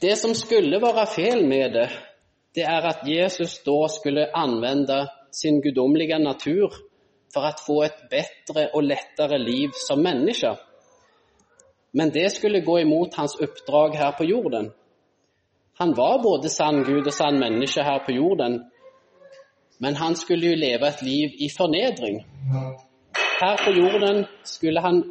Det 0.00 0.16
som 0.16 0.34
skulle 0.34 0.78
vara 0.78 1.06
fel 1.06 1.46
med 1.46 1.72
det, 1.72 1.90
det 2.54 2.62
är 2.62 2.82
att 2.86 3.08
Jesus 3.08 3.62
då 3.64 3.88
skulle 3.88 4.32
använda 4.32 5.08
sin 5.32 5.60
guddommelige 5.60 6.18
natur 6.18 6.74
for 7.34 7.44
å 7.44 7.52
få 7.60 7.82
et 7.86 8.00
bedre 8.10 8.68
og 8.74 8.86
lettere 8.86 9.38
liv 9.40 9.76
som 9.76 10.00
menneske. 10.02 10.54
Men 11.92 12.12
det 12.14 12.30
skulle 12.32 12.64
gå 12.64 12.80
imot 12.80 13.16
hans 13.16 13.36
oppdrag 13.40 13.96
her 13.96 14.12
på 14.18 14.26
jorden. 14.28 14.70
Han 15.78 15.94
var 15.94 16.22
både 16.22 16.50
sann 16.50 16.82
Gud 16.84 17.06
og 17.06 17.14
sann 17.14 17.38
menneske 17.40 17.84
her 17.86 18.00
på 18.06 18.16
jorden, 18.16 18.58
men 19.78 19.94
han 19.94 20.16
skulle 20.18 20.50
jo 20.50 20.58
leve 20.58 20.88
et 20.88 21.02
liv 21.06 21.36
i 21.38 21.48
fornedring. 21.54 22.24
Her 23.40 23.60
på 23.62 23.74
jorden 23.76 24.24
skulle 24.42 24.82
han 24.82 25.04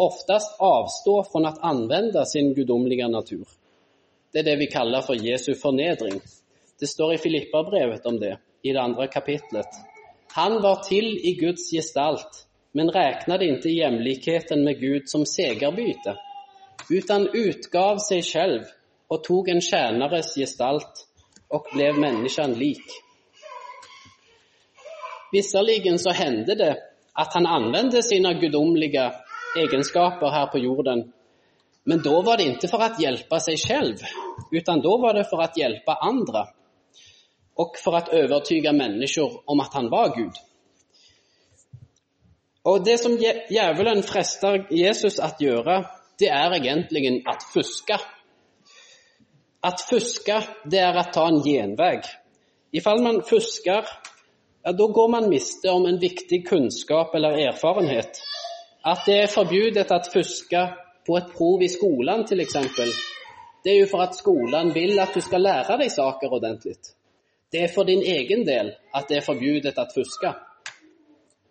oftest 0.00 0.56
avstå 0.64 1.18
fra 1.28 1.50
å 1.50 1.58
anvende 1.68 2.24
sin 2.26 2.54
guddommelige 2.56 3.08
natur. 3.12 3.44
Det 4.32 4.42
er 4.42 4.48
det 4.48 4.58
vi 4.64 4.70
kaller 4.72 5.04
for 5.06 5.14
Jesu 5.14 5.52
fornedring. 5.60 6.16
Det 6.80 6.88
står 6.88 7.14
i 7.14 7.20
Filippabrevet 7.22 8.06
om 8.06 8.16
det, 8.18 8.38
i 8.64 8.72
det 8.72 8.80
andre 8.80 9.06
kapitlet. 9.06 9.66
Han 10.32 10.62
var 10.62 10.82
til 10.88 11.04
i 11.04 11.34
Guds 11.40 11.70
gestalt, 11.70 12.46
men 12.72 12.90
räknade 12.90 13.46
inte 13.46 13.68
jämlikheten 13.68 14.64
med 14.64 14.80
Gud 14.80 15.02
som 15.06 15.26
segerbyte, 15.26 16.16
utan 16.90 17.28
utgav 17.34 17.98
sig 17.98 18.22
själv 18.22 18.62
och 19.08 19.24
tog 19.24 19.48
en 19.48 19.60
tjänares 19.60 20.34
gestalt 20.34 21.06
och 21.48 21.66
blev 21.74 21.98
människan 21.98 22.52
lik. 22.52 22.86
Visserligen 25.32 25.98
så 25.98 26.10
hände 26.10 26.54
det 26.54 26.76
att 27.12 27.34
han 27.34 27.46
använde 27.46 28.02
sina 28.02 28.32
gudomliga 28.32 29.12
egenskaper 29.56 30.30
här 30.30 30.46
på 30.46 30.58
jorden, 30.58 31.12
men 31.84 32.02
då 32.02 32.22
var 32.22 32.36
det 32.36 32.42
inte 32.42 32.68
för 32.68 32.78
att 32.78 33.00
hjälpa 33.02 33.40
sig 33.40 33.56
själv, 33.56 33.96
utan 34.52 34.80
då 34.80 34.98
var 34.98 35.14
det 35.14 35.24
för 35.24 35.42
att 35.42 35.58
hjälpa 35.58 35.94
andra 35.94 36.46
och 37.54 37.76
for 37.84 37.94
å 37.94 38.02
övertyga 38.12 38.72
mennesker 38.72 39.50
om 39.50 39.60
at 39.60 39.74
han 39.74 39.90
var 39.90 40.16
Gud. 40.16 40.38
Og 42.64 42.84
det 42.84 42.96
som 42.98 43.18
djevelen 43.20 44.02
frester 44.02 44.64
Jesus 44.72 45.18
at 45.20 45.42
gjøre, 45.42 45.82
det 46.18 46.30
er 46.32 46.56
egentlig 46.56 47.20
at 47.28 47.44
fuske. 47.52 47.98
At 49.64 49.84
fuske, 49.90 50.40
det 50.70 50.80
er 50.80 50.96
å 50.96 51.04
ta 51.12 51.26
en 51.28 51.42
gjenvei. 51.44 51.98
Ifall 52.74 53.02
man 53.04 53.20
fusker, 53.22 53.84
ja, 54.64 54.72
da 54.72 54.86
går 54.96 55.10
man 55.12 55.28
miste 55.28 55.70
om 55.70 55.84
en 55.86 56.00
viktig 56.00 56.40
kunnskap 56.48 57.14
eller 57.14 57.36
erfarenhet. 57.50 58.18
At 58.84 59.04
det 59.06 59.18
er 59.22 59.32
forbudt 59.32 59.78
å 59.84 60.00
fuske 60.12 60.64
på 61.04 61.18
et 61.20 61.30
prov 61.36 61.62
i 61.62 61.68
skolen, 61.68 62.24
f.eks., 62.24 62.56
det 63.64 63.72
er 63.72 63.78
jo 63.80 63.88
for 63.88 64.04
at 64.04 64.16
skolen 64.16 64.74
vil 64.74 64.98
at 65.00 65.14
du 65.16 65.22
skal 65.24 65.40
lære 65.40 65.78
deg 65.80 65.92
saker 65.92 66.32
ordentligt. 66.36 66.90
Det 67.54 67.62
er 67.62 67.70
for 67.70 67.86
din 67.86 68.02
egen 68.02 68.42
del 68.46 68.72
at 68.90 69.04
det 69.08 69.20
er 69.20 69.22
forbudet 69.22 69.78
at 69.78 69.92
fuske. 69.94 70.32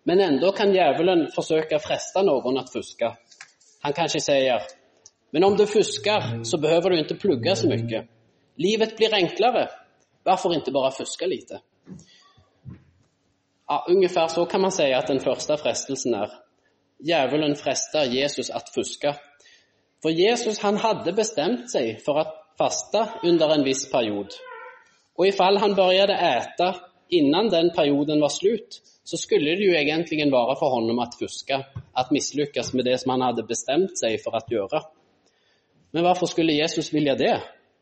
Men 0.04 0.20
enda 0.20 0.50
kan 0.52 0.72
djävulen 0.74 1.30
försöka 1.32 1.78
fresta 1.80 2.22
noen 2.22 2.58
at 2.60 2.68
fuske. 2.72 3.08
Han 3.80 3.92
kanskje 3.96 4.20
sier, 4.20 4.66
men 5.32 5.44
om 5.44 5.56
du 5.56 5.64
fusker, 5.66 6.44
så 6.44 6.60
behøver 6.60 6.90
du 6.90 6.98
ikke 6.98 7.16
plugga 7.22 7.54
så 7.56 7.70
mye. 7.72 8.02
Livet 8.60 8.92
blir 8.96 9.16
enklere. 9.16 9.64
Hvorfor 10.22 10.52
ikke 10.52 10.72
bare 10.76 10.92
fuske 10.92 11.26
lite? 11.26 11.60
Ja, 13.68 13.84
ungefär 13.88 14.28
så 14.28 14.44
kan 14.44 14.60
man 14.60 14.72
si 14.72 14.92
at 14.92 15.08
den 15.08 15.20
første 15.20 15.56
frestelsen 15.56 16.14
er. 16.14 16.30
Djevelen 17.00 17.56
frestar 17.56 18.04
Jesus 18.12 18.50
at 18.50 18.68
fuske. 18.74 19.14
For 20.02 20.12
Jesus 20.12 20.58
han 20.58 20.76
hadde 20.76 21.16
bestemt 21.16 21.72
seg 21.72 21.96
for 22.04 22.20
å 22.20 22.28
faste 22.60 23.08
under 23.24 23.56
en 23.56 23.64
viss 23.64 23.88
Och 25.14 25.26
ifall 25.26 25.56
han 25.56 25.74
började 25.74 26.14
äta 26.14 26.76
innan 27.08 27.48
den 27.48 27.70
perioden 27.70 28.20
var 28.20 28.28
slut 28.28 28.82
så 29.04 29.16
skulle 29.16 29.50
det 29.50 29.64
jo 29.64 29.74
egentligen 29.74 30.30
være 30.32 30.56
for 30.56 30.72
honom 30.72 30.98
å 30.98 31.06
fuske, 31.18 31.58
å 31.92 32.04
mislykkes 32.10 32.72
med 32.72 32.86
det 32.88 32.96
som 33.02 33.12
han 33.12 33.26
hadde 33.26 33.44
bestemt 33.44 33.98
seg 34.00 34.16
for 34.24 34.36
å 34.38 34.40
gjøre. 34.48 34.80
Men 35.92 36.06
hvorfor 36.06 36.26
skulle 36.26 36.56
Jesus 36.56 36.88
vilje 36.94 37.14
det? 37.20 37.34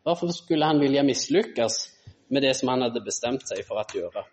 Hvorfor 0.02 0.34
skulle 0.34 0.66
han 0.66 0.82
vilje 0.82 1.04
mislykkes 1.06 1.78
med 2.28 2.42
det 2.42 2.56
som 2.58 2.72
han 2.72 2.82
hadde 2.82 3.04
bestemt 3.06 3.46
seg 3.48 3.62
for 3.68 3.78
å 3.78 3.86
gjøre? 3.94 4.26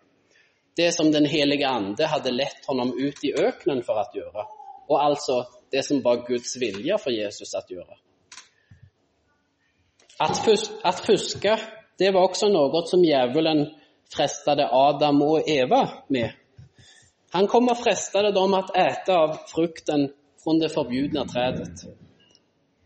Det 0.76 0.90
som 0.96 1.12
den 1.12 1.28
hellige 1.30 1.70
Ande 1.70 2.08
hadde 2.10 2.34
lett 2.34 2.66
honom 2.68 2.96
ut 2.98 3.24
i 3.24 3.36
øknen 3.38 3.84
for 3.86 4.02
å 4.02 4.08
gjøre, 4.16 4.46
og 4.90 4.98
altså 4.98 5.44
det 5.72 5.86
som 5.86 6.02
var 6.02 6.26
Guds 6.26 6.56
vilje 6.58 6.98
for 6.98 7.14
Jesus 7.14 7.54
å 7.54 7.62
gjøre. 7.70 8.00
At 10.20 10.42
fus 10.46 10.72
att 10.84 11.06
fuska, 11.06 11.60
det 12.00 12.12
var 12.12 12.24
också 12.24 12.48
något 12.48 12.90
som 12.90 13.04
djävulen 13.04 13.68
frestade 14.16 14.70
Adam 14.72 15.22
och 15.22 15.50
Eva 15.50 15.90
med. 16.08 16.32
Han 17.32 17.48
kom 17.48 17.70
och 17.70 17.78
frestade 17.78 18.32
dem 18.32 18.54
att 18.54 18.78
äta 18.78 19.18
av 19.18 19.38
frukten 19.56 20.14
från 20.44 20.60
det 20.60 20.70
förbjudna 20.70 21.26
trädet. 21.26 21.70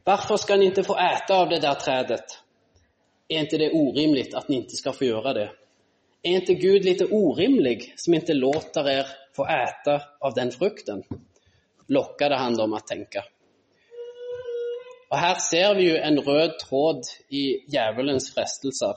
Varför 0.03 0.38
ska 0.38 0.55
ni 0.55 0.65
inte 0.65 0.84
få 0.84 0.98
äta 0.98 1.38
av 1.38 1.50
det 1.50 1.60
där 1.60 1.74
trädet? 1.74 2.25
Är 3.27 3.39
inte 3.39 3.58
det 3.58 3.72
orimligt 3.72 4.34
att 4.34 4.50
ni 4.50 4.55
inte 4.55 4.75
ska 4.75 4.91
få 4.91 5.05
göra 5.05 5.34
det? 5.34 5.51
Är 6.22 6.32
inte 6.32 6.53
Gud 6.53 6.86
lite 6.86 7.05
orimlig 7.05 7.93
som 7.98 8.13
inte 8.13 8.34
låter 8.34 8.89
er 8.89 9.05
få 9.36 9.46
äta 9.46 10.01
av 10.20 10.34
den 10.34 10.51
frukten? 10.51 11.03
Lockade 11.88 12.36
han 12.36 12.58
dem 12.58 12.74
att 12.74 12.88
tänka. 12.88 13.24
Och 15.13 15.20
her 15.20 15.36
ser 15.36 15.75
vi 15.75 15.84
jo 15.89 15.96
en 15.96 16.20
rød 16.20 16.53
tråd 16.60 17.01
i 17.29 17.43
djevelens 17.70 18.32
frestelser. 18.34 18.96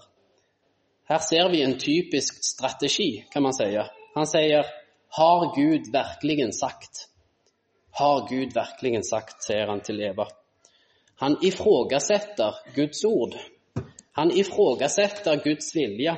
Her 1.09 1.19
ser 1.19 1.51
vi 1.53 1.61
en 1.63 1.75
typisk 1.79 2.39
strategi, 2.45 3.25
kan 3.33 3.43
man 3.45 3.53
si. 3.53 3.67
Han 4.15 4.27
sier 4.27 4.65
har 5.19 5.45
Gud 5.59 5.93
virkelig 5.93 6.55
sagt? 6.55 7.03
Har 8.01 8.25
Gud 8.31 8.57
virkelig 8.57 9.05
sagt, 9.05 9.45
sier 9.45 9.69
han 9.69 9.85
til 9.85 10.01
Eva. 10.09 10.25
Han 11.21 11.37
ifrågasetter 11.45 12.65
Guds 12.75 13.05
ord. 13.05 13.37
Han 14.17 14.33
ifrågasetter 14.33 15.45
Guds 15.45 15.75
vilja. 15.77 16.17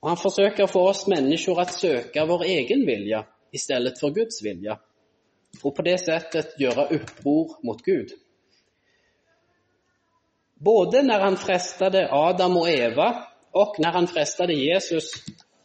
Og 0.00 0.08
han 0.14 0.22
forsøker 0.24 0.72
få 0.72 0.88
oss 0.88 1.04
mennesker 1.12 1.60
å 1.60 1.68
søke 1.68 2.24
vår 2.32 2.48
egen 2.48 2.88
vilja 2.88 3.26
istället 3.52 4.00
for 4.00 4.16
Guds 4.16 4.40
vilja. 4.44 4.80
og 5.64 5.74
på 5.76 5.82
det 5.82 6.00
settet 6.00 6.56
gjøre 6.60 6.92
oppror 6.96 7.60
mot 7.64 7.82
Gud. 7.84 8.22
Både 10.64 11.02
når 11.02 11.24
han 11.24 11.36
frestet 11.36 11.96
Adam 12.10 12.56
og 12.56 12.70
Eva 12.72 13.10
og 13.56 13.76
når 13.80 13.98
han 13.98 14.08
frestet 14.08 14.52
Jesus 14.56 15.10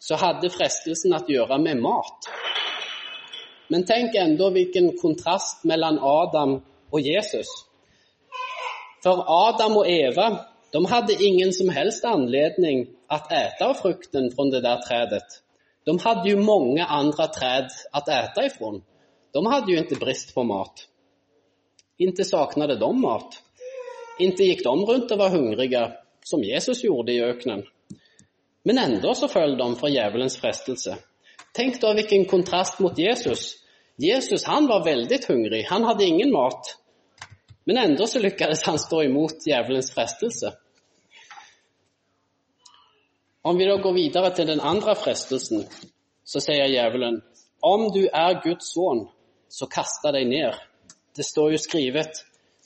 så 0.02 0.18
hadde 0.18 0.50
frestelsen 0.52 1.14
å 1.14 1.22
gjøre 1.30 1.60
med 1.62 1.82
mat. 1.84 2.30
Men 3.72 3.86
tenk 3.88 4.16
enda 4.20 4.50
hvilken 4.52 4.92
kontrast 5.00 5.64
mellom 5.70 6.00
Adam 6.04 6.58
og 6.92 7.06
Jesus. 7.06 7.52
For 9.04 9.24
Adam 9.32 9.78
og 9.82 9.88
Eva, 9.90 10.28
de 10.74 10.82
hadde 10.92 11.20
ingen 11.24 11.54
som 11.56 11.72
helst 11.74 12.06
anledning 12.08 12.84
at 13.12 13.32
ete 13.32 13.68
av 13.68 13.78
frukten 13.80 14.30
fra 14.34 14.48
det 14.52 14.64
der 14.66 14.82
treet. 14.86 15.40
De 15.88 15.96
hadde 16.04 16.30
jo 16.30 16.44
mange 16.44 16.86
andre 16.86 17.28
trær 17.34 17.70
å 17.96 18.04
ete 18.04 18.48
ifra. 18.50 18.74
De 19.32 19.46
hadde 19.48 19.72
jo 19.74 19.82
ikke 19.82 20.00
brist 20.02 20.36
på 20.36 20.44
mat. 20.48 20.86
Ikke 22.02 22.26
savnet 22.28 22.76
de 22.82 22.92
mat. 22.98 23.40
Inte 24.20 24.44
gikk 24.44 24.64
de 24.64 24.74
rundt 24.86 25.12
og 25.12 25.20
var 25.20 25.30
hungrige, 25.30 25.86
som 26.26 26.44
Jesus 26.44 26.84
gjorde 26.84 27.14
i 27.14 27.22
økenen. 27.24 27.64
Men 28.64 28.78
enda 28.78 29.14
så 29.16 29.28
følger 29.28 29.58
de 29.58 29.76
fra 29.80 29.90
djevelens 29.90 30.38
frestelse. 30.38 30.98
Tenk 31.54 31.80
da 31.82 31.94
vilken 31.98 32.26
kontrast 32.26 32.80
mot 32.80 32.98
Jesus. 33.00 33.56
Jesus 33.98 34.44
han 34.48 34.68
var 34.68 34.86
veldig 34.86 35.20
hungrig, 35.28 35.66
han 35.70 35.84
hadde 35.84 36.06
ingen 36.06 36.32
mat. 36.32 36.76
Men 37.66 37.78
enda 37.78 38.08
så 38.08 38.20
lykkes 38.20 38.64
han 38.66 38.80
stå 38.80 39.04
imot 39.04 39.46
djevelens 39.48 39.92
frestelse. 39.94 40.54
Om 43.42 43.58
vi 43.58 43.66
da 43.66 43.76
går 43.82 43.94
videre 43.94 44.30
til 44.36 44.48
den 44.48 44.62
andre 44.62 44.96
frestelsen 44.96 45.66
så 46.24 46.40
sier 46.40 46.70
djevelen 46.70 47.22
om 47.62 47.88
du 47.94 48.04
er 48.08 48.42
Guds 48.44 48.70
son 48.74 49.08
så 49.50 49.68
kasta 49.70 50.14
deg 50.16 50.28
ned. 50.30 50.58
Det 51.18 51.26
står 51.26 51.56
jo 51.56 51.60
skrivet, 51.62 52.22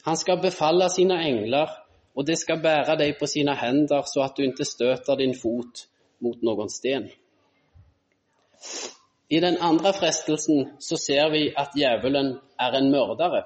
han 0.05 0.17
skal 0.17 0.41
befalle 0.41 0.89
sine 0.93 1.17
engler, 1.25 1.71
og 2.15 2.27
det 2.27 2.37
skal 2.39 2.61
bære 2.63 2.95
deg 2.99 3.15
på 3.19 3.27
sine 3.27 3.55
hender, 3.57 4.05
så 4.07 4.23
at 4.27 4.37
du 4.37 4.45
ikke 4.45 4.67
støter 4.67 5.17
din 5.19 5.33
fot 5.35 5.87
mot 6.23 6.45
noen 6.45 6.69
sten. 6.69 7.09
I 9.29 9.41
den 9.41 9.57
andre 9.61 9.91
frestelsen 9.97 10.77
så 10.79 10.97
ser 11.01 11.31
vi 11.33 11.47
at 11.57 11.73
djevelen 11.75 12.35
er 12.61 12.77
en 12.77 12.91
mørdere. 12.93 13.43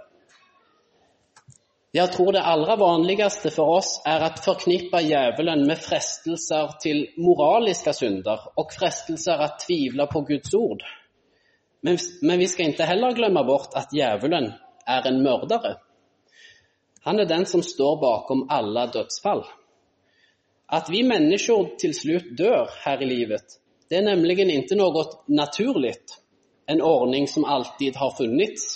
Jeg 1.95 2.11
tror 2.13 2.35
det 2.35 2.45
aller 2.45 2.75
vanligste 2.77 3.49
for 3.49 3.79
oss 3.79 3.95
er 4.05 4.21
å 4.21 4.29
forknippe 4.43 4.99
djevelen 5.01 5.63
med 5.65 5.79
frestelser 5.81 6.75
til 6.83 7.05
moraliske 7.17 7.95
synder 7.97 8.43
og 8.59 8.75
frestelser 8.75 9.41
å 9.41 9.53
tvivle 9.63 10.05
på 10.11 10.21
Guds 10.27 10.53
ord. 10.59 10.83
Men, 11.81 11.97
men 12.21 12.37
vi 12.43 12.47
skal 12.51 12.73
ikke 12.73 12.85
heller 12.85 13.15
glemme 13.17 13.41
bort 13.47 13.73
at 13.79 13.95
djevelen 13.95 14.51
er 14.85 15.07
en 15.09 15.23
mordere. 15.23 15.79
Han 17.07 17.19
er 17.19 17.25
den 17.29 17.45
som 17.45 17.63
står 17.63 17.99
bakom 18.01 18.45
alle 18.49 18.87
dødsfall. 18.93 19.43
At 20.69 20.89
vi 20.91 21.01
mennesker 21.03 21.71
til 21.81 21.95
slutt 21.97 22.33
dør 22.37 22.69
her 22.83 23.01
i 23.01 23.09
livet, 23.09 23.59
det 23.89 23.97
er 23.97 24.05
nemlig 24.05 24.37
ikke 24.43 24.77
noe 24.77 25.05
naturlig, 25.27 25.95
en 26.69 26.81
ordning 26.85 27.25
som 27.27 27.45
alltid 27.45 27.95
har 27.97 28.13
funnits. 28.17 28.75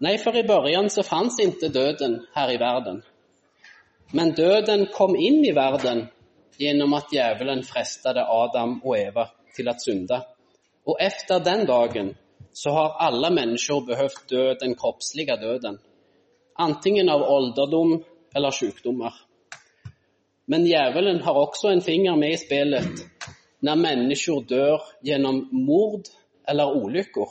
Nei, 0.00 0.16
for 0.18 0.36
i 0.36 0.46
början 0.48 0.88
så 0.90 1.04
fanns 1.04 1.36
ikke 1.40 1.68
døden 1.68 2.22
her 2.34 2.52
i 2.54 2.60
verden. 2.60 3.02
Men 4.12 4.32
døden 4.32 4.86
kom 4.94 5.16
inn 5.16 5.44
i 5.44 5.52
verden 5.52 6.06
gjennom 6.58 6.94
at 6.96 7.12
djevelen 7.12 7.64
frestet 7.66 8.16
Adam 8.16 8.78
og 8.84 8.96
Eva 8.96 9.26
til 9.56 9.68
å 9.68 9.76
synde. 9.80 10.22
Og 10.88 11.00
etter 11.00 11.42
den 11.44 11.66
dagen 11.68 12.14
så 12.54 12.72
har 12.76 12.96
alle 13.08 13.30
mennesker 13.34 13.84
behøvd 13.88 14.24
dø 14.30 14.44
den 14.60 14.76
kroppsliga 14.78 15.36
döden. 15.40 15.78
Antingen 16.54 17.08
av 17.08 17.22
ålderdom 17.22 17.96
eller 18.34 18.50
sykdommer. 18.50 19.14
Men 20.46 20.66
djevelen 20.66 21.22
har 21.22 21.38
også 21.40 21.72
en 21.72 21.82
finger 21.82 22.16
med 22.16 22.34
i 22.34 22.40
spelet 22.40 23.04
når 23.64 23.80
mennesker 23.80 24.44
dør 24.48 24.82
gjennom 25.02 25.40
mord 25.56 26.10
eller 26.48 26.76
ulykker. 26.76 27.30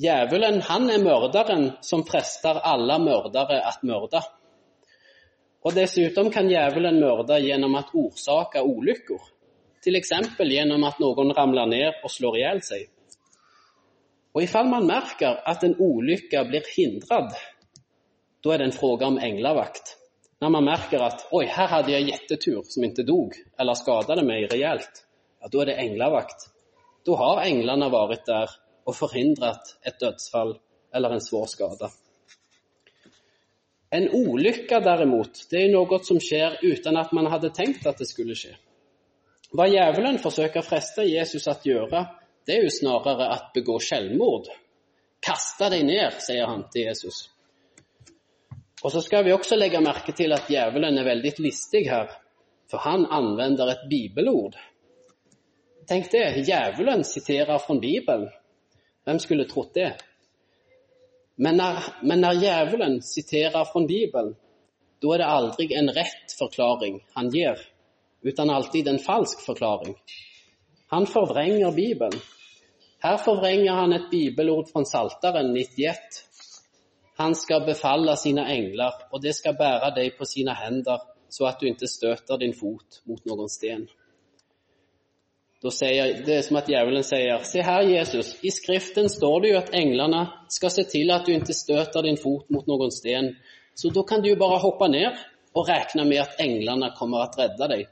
Djevelen 0.00 0.60
han 0.68 0.90
er 0.92 1.02
morderen 1.02 1.70
som 1.84 2.04
frester 2.06 2.60
alle 2.64 2.98
mordere 3.02 3.58
at 3.68 3.82
mørde. 3.82 4.20
Og 5.64 5.74
dessutom 5.76 6.30
kan 6.32 6.48
djevelen 6.48 7.00
myrde 7.00 7.40
gjennom 7.44 7.74
at 7.80 7.92
orsake 7.96 8.62
ulykker, 8.64 9.20
f.eks. 9.80 10.12
gjennom 10.38 10.84
at 10.88 11.00
noen 11.02 11.34
ramler 11.36 11.68
ned 11.68 12.04
og 12.04 12.12
slår 12.12 12.12
slår 12.12 12.38
hjel 12.40 12.62
seg. 12.64 12.86
Og 14.30 14.44
ifall 14.44 14.68
man 14.70 14.86
merker 14.86 15.40
at 15.48 15.64
en 15.66 15.74
ulykke 15.74 16.44
blir 16.48 16.68
hindrad, 16.76 17.32
då 18.42 18.52
er 18.52 18.58
det 18.58 18.64
en 18.64 18.72
fråga 18.72 19.06
om 19.06 19.18
englevakt. 19.18 19.96
Når 20.40 20.48
man 20.48 20.64
merker 20.64 21.02
at 21.04 21.26
«Oi, 21.32 21.44
her 21.46 21.68
hadde 21.68 21.92
jeg 21.92 22.08
jettetur 22.08 22.62
som 22.64 22.84
ikke 22.84 23.04
dog 23.04 23.34
eller 23.60 23.76
skadade 23.76 24.24
meg 24.24 24.46
reelt, 24.52 25.02
ja, 25.40 25.48
da 25.52 25.60
er 25.60 25.68
det 25.68 25.80
englevakt. 25.82 26.46
Da 27.04 27.16
har 27.20 27.42
englene 27.44 27.90
vært 27.92 28.24
der 28.28 28.54
og 28.88 28.96
forhindret 28.96 29.74
et 29.84 30.00
dødsfall 30.00 30.54
eller 30.94 31.12
en 31.12 31.24
svår 31.24 31.46
skade. 31.52 31.90
En 33.92 34.06
ulykke, 34.14 34.80
derimot, 34.80 35.42
det 35.50 35.64
er 35.64 35.72
noe 35.72 35.98
som 36.06 36.20
skjer 36.22 36.60
uten 36.62 36.96
at 36.96 37.12
man 37.12 37.28
hadde 37.32 37.50
tenkt 37.54 37.86
at 37.90 37.98
det 37.98 38.08
skulle 38.08 38.36
skje. 38.38 38.54
Hva 39.50 39.66
djevelen 39.66 40.20
forsøker 40.22 40.62
å 40.62 40.66
freste 40.66 41.04
Jesus 41.08 41.48
at 41.50 41.66
gjøre, 41.66 42.04
det 42.46 42.56
er 42.56 42.64
jo 42.64 42.72
snarere 42.72 43.26
at 43.34 43.50
begå 43.54 43.80
selvmord. 43.82 44.46
Kasta 45.20 45.68
deg 45.72 45.84
ned, 45.88 46.20
sier 46.22 46.46
han 46.46 46.64
til 46.72 46.86
Jesus. 46.86 47.24
Och 48.82 48.92
så 48.92 49.00
skal 49.00 49.24
vi 49.24 49.32
også 49.32 49.56
legge 49.56 49.80
merke 49.80 50.12
til 50.16 50.32
at 50.32 50.48
djevelen 50.48 50.98
er 50.98 51.04
veldig 51.04 51.32
listig 51.44 51.84
her, 51.90 52.12
for 52.70 52.80
han 52.80 53.04
anvender 53.12 53.72
et 53.74 53.88
bibelord. 53.90 54.56
Tenk 55.88 56.08
det, 56.12 56.44
djevelen 56.46 57.04
siterer 57.04 57.58
fra 57.58 57.76
Bibelen. 57.80 58.30
Hvem 59.04 59.18
skulle 59.18 59.48
trodd 59.48 59.74
det? 59.74 59.90
Men 61.36 61.56
når, 61.56 61.82
men 62.04 62.20
når 62.20 62.40
djevelen 62.40 63.02
siterer 63.02 63.64
fra 63.64 63.84
Bibelen, 63.88 64.34
da 65.00 65.12
er 65.12 65.22
det 65.22 65.28
aldrig 65.28 65.70
en 65.76 65.92
rett 65.96 66.34
forklaring 66.38 67.00
han 67.16 67.30
gir, 67.32 67.60
utan 68.22 68.50
alltid 68.50 68.88
en 68.88 69.00
falsk 69.00 69.44
forklaring. 69.46 69.96
Han 70.92 71.06
forvrenger 71.06 71.72
Bibelen. 71.72 72.20
Her 73.02 73.16
forvrenger 73.24 73.72
han 73.72 73.92
et 73.96 74.10
bibelord 74.10 74.68
fra 74.72 74.84
Saltaren 74.84 75.54
91 75.56 76.20
han 77.20 77.34
skal 77.36 77.66
befalle 77.66 78.16
sine 78.16 78.46
engler, 78.48 78.96
og 79.12 79.22
det 79.22 79.34
skal 79.36 79.58
bære 79.58 79.92
deg 79.96 80.14
på 80.18 80.24
sine 80.24 80.54
hender, 80.56 81.02
så 81.30 81.46
at 81.50 81.60
du 81.60 81.66
ikke 81.68 81.88
støter 81.88 82.40
din 82.40 82.54
fot 82.56 83.02
mot 83.06 83.26
noen 83.28 83.48
sten. 83.48 83.88
Säger, 85.68 86.24
det 86.26 86.36
er 86.36 86.42
som 86.42 86.56
at 86.56 86.68
djevelen 86.72 87.04
sier, 87.04 87.42
se 87.44 87.60
her, 87.60 87.82
Jesus, 87.84 88.32
i 88.42 88.50
skriften 88.50 89.10
står 89.12 89.40
det 89.40 89.50
jo 89.50 89.58
at 89.58 89.74
englene 89.76 90.22
skal 90.48 90.72
se 90.72 90.86
til 90.88 91.12
at 91.12 91.26
du 91.26 91.34
ikke 91.34 91.52
støter 91.52 92.06
din 92.06 92.16
fot 92.16 92.48
mot 92.48 92.66
noen 92.66 92.90
sten. 92.90 93.34
Så 93.76 93.92
da 93.92 94.02
kan 94.08 94.24
du 94.24 94.30
jo 94.30 94.38
bare 94.40 94.62
hoppe 94.62 94.88
ned 94.88 95.20
og 95.52 95.68
regne 95.68 96.06
med 96.08 96.22
at 96.24 96.40
englene 96.40 96.94
kommer 96.96 97.28
til 97.28 97.42
å 97.42 97.44
redde 97.44 97.68
deg. 97.74 97.84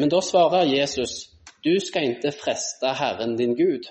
Men 0.00 0.08
da 0.08 0.22
svarer 0.24 0.72
Jesus, 0.72 1.28
du 1.60 1.74
skal 1.84 2.14
ikke 2.14 2.32
freste 2.32 2.94
Herren 2.96 3.36
din 3.36 3.52
Gud. 3.58 3.90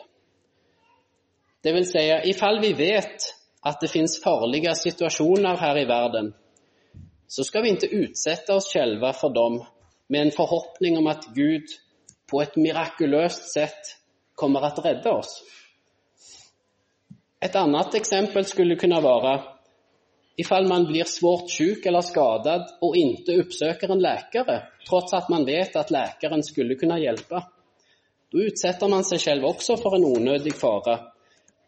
Det 1.63 1.73
vil 1.75 1.85
si, 1.85 2.01
ifall 2.31 2.63
vi 2.63 2.73
vet 2.73 3.29
att 3.61 3.81
det 3.81 3.87
finnes 3.87 4.23
farlige 4.23 4.75
situasjoner 4.75 5.57
her 5.57 5.77
i 5.77 5.85
verden, 5.85 6.33
så 7.27 7.43
skal 7.43 7.63
vi 7.63 7.75
ikke 7.75 7.91
utsette 7.93 8.55
oss 8.55 8.71
selv 8.73 9.03
for 9.19 9.33
dem 9.35 9.59
med 10.09 10.21
en 10.21 10.31
forhåpning 10.33 10.97
om 10.97 11.07
at 11.07 11.27
Gud 11.35 11.69
på 12.29 12.41
et 12.41 12.55
mirakuløst 12.57 13.51
sett 13.53 13.95
kommer 14.35 14.65
å 14.65 14.83
redde 14.85 15.11
oss. 15.11 15.35
Et 17.41 17.55
annet 17.55 17.95
eksempel 17.95 18.47
skulle 18.47 18.79
kunne 18.79 19.01
være 19.03 19.35
ifall 20.39 20.67
man 20.67 20.87
blir 20.87 21.07
svårt 21.07 21.51
syk 21.51 21.85
eller 21.89 22.03
skadet 22.05 22.73
og 22.85 22.97
ikke 22.97 23.37
oppsøker 23.43 23.91
en 23.91 24.03
läkare 24.03 24.57
trots 24.87 25.13
at 25.15 25.29
man 25.31 25.45
vet 25.47 25.75
at 25.75 25.91
läkaren 25.91 26.43
skulle 26.47 26.77
kunne 26.79 26.99
hjelpe. 26.99 27.43
Da 28.29 28.43
utsetter 28.45 28.91
man 28.91 29.03
seg 29.07 29.21
selv 29.21 29.49
også 29.51 29.77
for 29.81 29.97
en 29.97 30.07
unødig 30.07 30.53
fara 30.55 30.99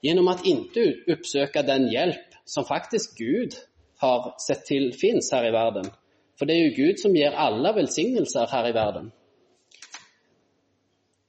genom 0.01 0.27
att 0.27 0.45
inte 0.45 0.95
uppsöka 1.07 1.61
den 1.61 1.91
hjälp 1.91 2.25
som 2.45 2.65
faktiskt 2.65 3.17
Gud 3.17 3.53
har 3.97 4.35
sett 4.47 4.65
till 4.65 4.93
finns 4.93 5.31
här 5.31 5.47
i 5.47 5.51
världen. 5.51 5.85
För 6.39 6.45
det 6.45 6.53
är 6.53 6.57
ju 6.57 6.69
Gud 6.69 6.99
som 6.99 7.15
ger 7.15 7.31
alla 7.31 7.73
välsignelser 7.73 8.47
här 8.51 8.69
i 8.69 8.71
världen. 8.71 9.11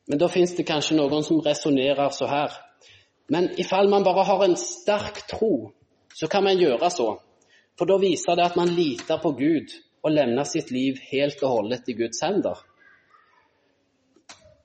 Men 0.07 0.19
då 0.19 0.29
finns 0.29 0.57
det 0.57 0.63
kanske 0.63 0.95
någon 0.95 1.25
som 1.25 1.41
resonerar 1.41 2.09
så 2.09 2.27
här. 2.27 2.51
Men 3.27 3.61
ifall 3.61 3.89
man 3.89 4.03
bara 4.03 4.23
har 4.23 4.45
en 4.45 4.57
stark 4.57 5.27
tro 5.27 5.73
så 6.15 6.27
kan 6.27 6.45
man 6.45 6.59
göra 6.59 6.91
så. 6.91 7.21
För 7.79 7.87
då 7.87 7.99
visar 7.99 8.37
det 8.37 8.45
att 8.45 8.57
man 8.57 8.75
litar 8.75 9.19
på 9.19 9.33
Gud 9.33 9.69
och 10.01 10.11
lämnar 10.11 10.45
sitt 10.45 10.71
liv 10.71 10.97
helt 11.01 11.43
och 11.43 11.49
hållet 11.49 11.89
i 11.89 11.93
Guds 11.93 12.23
händer. 12.23 12.59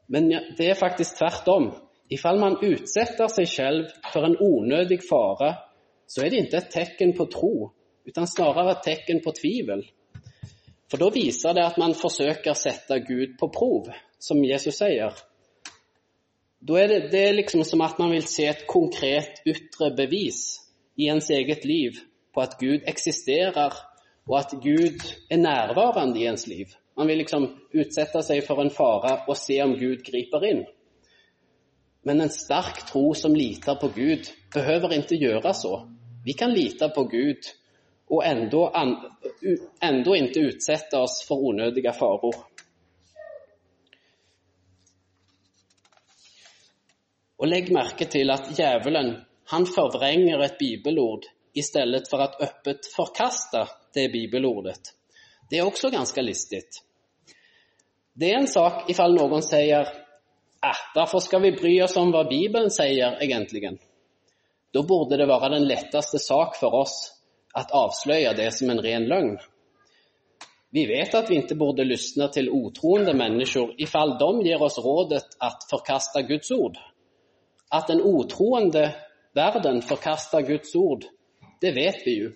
Men 0.06 0.30
det 0.30 0.70
är 0.70 0.76
faktiskt 0.76 1.18
tvärtom. 1.18 1.87
Ifall 2.14 2.40
man 2.40 2.60
utsetter 2.64 3.28
seg 3.32 3.50
selv 3.52 3.96
for 4.14 4.28
en 4.28 4.38
onødig 4.40 5.02
fare, 5.04 5.54
så 6.08 6.24
er 6.24 6.32
det 6.32 6.46
ikke 6.46 6.62
et 6.62 6.70
tecken 6.72 7.14
på 7.18 7.28
tro, 7.32 7.54
utan 8.08 8.30
snarere 8.30 8.78
et 8.78 8.86
tecken 8.86 9.20
på 9.24 9.34
tvivel. 9.36 9.84
For 10.88 11.02
da 11.02 11.10
viser 11.12 11.56
det 11.58 11.66
at 11.68 11.80
man 11.82 11.98
forsøker 12.00 12.54
å 12.54 12.60
sette 12.60 13.02
Gud 13.04 13.36
på 13.40 13.50
prov, 13.52 13.90
som 14.24 14.40
Jesus 14.44 14.80
sier. 14.80 15.12
Da 16.64 16.78
er 16.80 16.88
det, 16.90 17.02
det 17.12 17.24
er 17.28 17.36
liksom 17.38 17.66
som 17.68 17.84
at 17.86 18.00
man 18.00 18.16
vil 18.16 18.26
se 18.26 18.48
et 18.50 18.64
konkret 18.70 19.44
ytre 19.46 19.92
bevis 19.98 20.40
i 20.98 21.12
ens 21.12 21.28
eget 21.30 21.68
liv 21.68 22.00
på 22.34 22.42
at 22.42 22.56
Gud 22.62 22.88
eksisterer, 22.88 23.76
og 24.28 24.40
at 24.40 24.56
Gud 24.64 25.04
er 25.30 25.44
nærværende 25.44 26.20
i 26.22 26.26
ens 26.32 26.48
liv. 26.48 26.72
Man 26.98 27.12
vil 27.12 27.22
liksom 27.22 27.46
utsette 27.76 28.24
seg 28.26 28.42
for 28.48 28.64
en 28.64 28.74
fare 28.74 29.20
og 29.28 29.38
se 29.38 29.60
om 29.64 29.76
Gud 29.78 30.02
griper 30.08 30.48
in. 30.48 30.66
Men 32.08 32.22
en 32.24 32.30
stark 32.32 32.86
tro 32.88 33.14
som 33.14 33.34
litar 33.36 33.76
på 33.82 33.90
Gud 33.96 34.30
behøver 34.54 34.94
ikke 34.96 35.18
gjøre 35.20 35.52
så. 35.54 35.74
Vi 36.24 36.34
kan 36.40 36.54
lita 36.56 36.88
på 36.96 37.04
Gud 37.12 37.50
og 38.08 38.22
enda 38.24 40.14
ikke 40.16 40.46
utsette 40.48 41.02
oss 41.04 41.18
for 41.28 41.50
unødige 41.50 41.92
faror. 41.92 42.38
Og 47.38 47.52
legg 47.52 47.74
merke 47.76 48.08
til 48.08 48.32
at 48.32 48.54
djevelen 48.56 49.12
han 49.52 49.68
forvrenger 49.68 50.48
et 50.48 50.56
bibelord 50.60 51.28
i 51.54 51.62
stedet 51.62 52.08
for 52.08 52.24
at 52.24 52.40
øppet 52.40 52.88
förkasta 52.96 53.68
det 53.94 54.10
bibelordet. 54.16 54.96
Det 55.50 55.60
er 55.60 55.68
også 55.68 55.92
ganske 55.92 56.22
listig. 56.22 56.64
Det 58.14 58.32
er 58.32 58.40
en 58.40 58.48
sak 58.48 58.88
ifall 58.90 59.20
noen 59.20 59.44
säger 59.44 60.07
Ah, 60.62 60.78
derfor 60.96 61.20
skal 61.20 61.42
vi 61.42 61.52
bry 61.52 61.82
oss 61.82 61.98
om 61.98 62.12
hva 62.12 62.24
Bibelen 62.30 62.72
sier, 62.74 63.18
egentlig. 63.22 63.78
Da 64.74 64.84
borde 64.84 65.18
det 65.18 65.28
være 65.30 65.52
den 65.54 65.68
letteste 65.70 66.20
sak 66.20 66.58
for 66.60 66.74
oss 66.82 66.96
at 67.58 67.72
avslöja 67.74 68.34
det 68.34 68.52
som 68.54 68.70
en 68.70 68.82
ren 68.82 69.06
løgn. 69.10 69.38
Vi 70.70 70.86
vet 70.86 71.16
at 71.16 71.30
vi 71.30 71.40
ikke 71.40 71.56
borde 71.56 71.86
lysne 71.88 72.28
til 72.34 72.50
otroende 72.54 73.14
mennesker 73.16 73.72
ifall 73.82 74.18
de 74.20 74.32
gir 74.46 74.62
oss 74.62 74.80
rådet 74.84 75.24
at 75.42 75.64
forkaste 75.70 76.26
Guds 76.28 76.52
ord. 76.52 76.76
At 77.72 77.88
den 77.88 78.02
otroende 78.02 78.90
verden 79.36 79.82
forkaster 79.82 80.42
Guds 80.42 80.76
ord, 80.76 81.08
det 81.62 81.74
vet 81.76 82.04
vi 82.06 82.18
jo. 82.20 82.34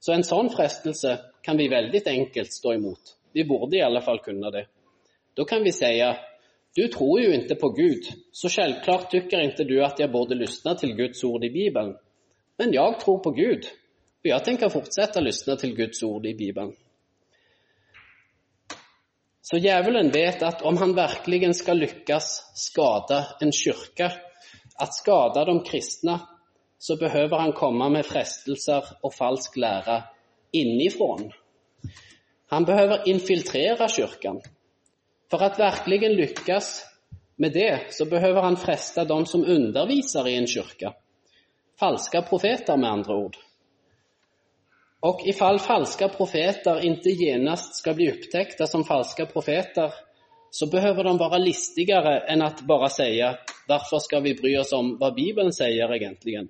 Så 0.00 0.14
en 0.14 0.24
sånn 0.24 0.50
frestelse 0.54 1.16
kan 1.42 1.58
vi 1.58 1.68
veldig 1.68 2.04
enkelt 2.06 2.52
stå 2.54 2.76
imot. 2.78 3.16
Vi 3.34 3.44
borde 3.44 3.76
i 3.76 3.82
alle 3.82 4.00
fall 4.04 4.22
kunne 4.22 4.50
det. 4.54 4.68
Da 5.34 5.44
kan 5.44 5.64
vi 5.64 5.72
säga, 5.72 6.16
du 6.78 6.88
tror 6.88 7.20
ju 7.20 7.34
inte 7.34 7.54
på 7.54 7.68
Gud, 7.68 8.02
så 8.32 8.48
självklart 8.48 9.10
tycker 9.10 9.40
inte 9.40 9.64
du 9.64 9.84
att 9.84 9.98
jag 9.98 10.12
borde 10.12 10.34
lyssna 10.34 10.74
till 10.74 10.94
Guds 10.94 11.24
ord 11.24 11.44
i 11.44 11.50
Bibeln. 11.50 11.96
Men 12.56 12.72
jag 12.72 13.00
tror 13.00 13.18
på 13.18 13.30
Gud, 13.30 13.64
och 14.18 14.26
jag 14.26 14.44
tänker 14.44 14.68
fortsätta 14.68 15.20
lyssna 15.20 15.56
till 15.56 15.74
Guds 15.74 16.02
ord 16.02 16.26
i 16.26 16.34
Bibeln. 16.34 16.72
Så 19.42 19.56
djävulen 19.56 20.10
vet 20.10 20.42
att 20.42 20.62
om 20.62 20.76
han 20.76 20.94
verkligen 20.94 21.54
ska 21.54 21.72
lyckas 21.72 22.52
skada 22.54 23.26
en 23.40 23.52
kyrka, 23.52 24.12
att 24.74 24.94
skada 24.94 25.44
de 25.44 25.64
kristna, 25.64 26.20
så 26.78 26.96
behöver 26.96 27.38
han 27.38 27.52
komma 27.52 27.88
med 27.88 28.06
frestelser 28.06 28.84
och 29.00 29.14
falsk 29.14 29.56
lära 29.56 30.04
inifrån. 30.52 31.32
Han 32.46 32.64
behöver 32.64 33.08
infiltrera 33.08 33.88
kyrkan. 33.88 34.40
För 35.30 35.42
at 35.42 35.58
verkligen 35.58 36.12
lykkes 36.12 36.84
med 37.36 37.52
det 37.52 37.80
så 37.90 38.04
behøver 38.04 38.42
han 38.42 38.56
fresta 38.56 39.04
de 39.04 39.26
som 39.26 39.44
underviser 39.44 40.28
i 40.28 40.36
en 40.36 40.46
kyrka. 40.46 40.94
Falska 41.80 42.22
profeter 42.22 42.76
med 42.76 42.90
andre 42.90 43.14
ord. 43.14 43.36
Og 45.00 45.20
ifall 45.28 45.60
falska 45.62 46.08
profeter 46.08 46.80
ikke 46.82 47.14
genest 47.14 47.78
skal 47.78 47.94
bli 47.94 48.08
upptäckta 48.10 48.66
som 48.66 48.84
falska 48.84 49.26
profeter 49.26 49.94
så 50.50 50.66
behøver 50.66 51.04
de 51.04 51.12
være 51.20 51.38
listigere 51.44 52.14
enn 52.32 52.42
at 52.42 52.64
bare 52.66 52.88
sie 52.90 53.36
'Derfor 53.68 53.98
skal 54.00 54.22
vi 54.22 54.34
bry 54.34 54.56
oss 54.56 54.72
om 54.72 54.96
hva 54.98 55.10
Bibelen 55.14 55.52
sier', 55.52 55.92
egentlig. 55.92 56.48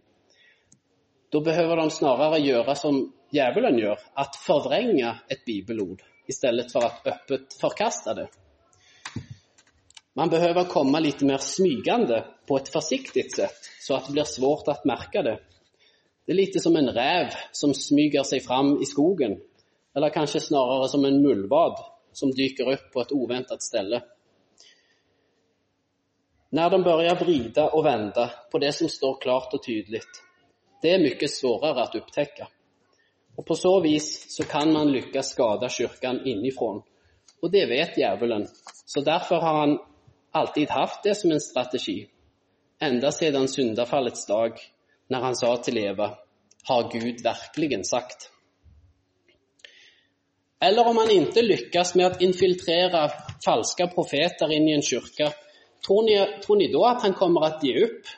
Da 1.32 1.40
behøver 1.40 1.76
de 1.76 1.90
snarere 1.90 2.40
gjøre 2.40 2.76
som 2.76 3.12
djevelen 3.32 3.78
gjør, 3.78 3.98
at 4.16 4.36
forvrenge 4.46 5.18
et 5.30 5.40
bibelord 5.46 6.00
i 6.28 6.32
stedet 6.32 6.72
for 6.72 6.84
at 6.84 7.06
öppet 7.06 7.54
forkaste 7.60 8.14
det. 8.14 8.28
Man 10.18 10.30
behøver 10.32 10.66
komme 10.66 10.98
litt 10.98 11.20
mer 11.22 11.38
smygende, 11.38 12.24
på 12.48 12.56
et 12.58 12.70
forsiktig 12.72 13.28
sett, 13.30 13.68
så 13.78 13.98
at 13.98 14.08
det 14.08 14.16
blir 14.16 14.26
svårt 14.26 14.70
å 14.72 14.74
merke 14.88 15.22
det. 15.22 15.36
Det 16.26 16.32
er 16.34 16.38
lite 16.40 16.62
som 16.64 16.74
en 16.76 16.90
rev 16.90 17.34
som 17.54 17.74
smyger 17.76 18.24
seg 18.26 18.42
fram 18.42 18.72
i 18.82 18.88
skogen. 18.88 19.36
Eller 19.94 20.10
kanskje 20.10 20.40
snarere 20.42 20.88
som 20.90 21.04
en 21.06 21.20
muldvad 21.22 21.78
som 22.12 22.32
dyker 22.34 22.72
opp 22.72 22.88
på 22.92 23.02
et 23.04 23.12
oväntat 23.14 23.62
stelle. 23.62 24.00
Når 26.50 26.70
de 26.70 26.80
börjar 26.82 27.20
vride 27.20 27.66
og 27.76 27.84
vende 27.84 28.24
på 28.50 28.58
det 28.58 28.72
som 28.74 28.90
står 28.90 29.20
klart 29.22 29.54
og 29.54 29.62
tydelig, 29.62 30.00
det 30.82 30.94
er 30.94 31.04
mye 31.04 31.28
svårare 31.30 31.84
å 31.84 32.00
opptekke. 32.00 32.48
Og 33.38 33.46
på 33.46 33.54
så 33.54 33.76
vis 33.84 34.08
så 34.34 34.48
kan 34.50 34.72
man 34.74 34.90
lykkes 34.90 35.30
skada 35.36 35.68
kyrkan 35.68 36.24
inifrån. 36.26 36.82
og 37.42 37.52
det 37.52 37.68
vet 37.70 37.94
djevelen. 37.96 38.48
Så 38.86 39.00
derfor 39.00 39.40
har 39.40 39.60
han 39.60 39.78
alltid 40.32 40.70
hatt 40.70 41.02
det 41.02 41.14
som 41.14 41.30
en 41.30 41.40
strategi. 41.40 42.08
enda 42.80 43.12
siden 43.12 43.48
syndafallets 43.48 44.26
dag 44.26 44.52
når 45.08 45.20
han 45.20 45.36
sa 45.36 45.56
til 45.56 45.78
Eva, 45.78 46.18
har 46.68 46.90
Gud 46.92 47.22
verkligen 47.24 47.84
sagt? 47.84 48.30
Eller 50.60 50.86
om 50.86 50.96
han 50.96 51.10
ikke 51.10 51.42
lykkes 51.42 51.94
med 51.94 52.06
å 52.06 52.22
infiltrere 52.26 53.08
falske 53.44 53.86
profeter 53.94 54.52
inn 54.52 54.68
i 54.68 54.74
en 54.76 54.82
kyrka, 54.82 55.30
tror 55.86 56.02
ni, 56.06 56.16
tror 56.42 56.58
ni 56.58 56.70
da 56.72 56.84
at 56.90 57.04
han 57.06 57.14
kommer 57.18 57.46
å 57.46 57.52
gi 57.62 57.74
opp? 57.84 58.14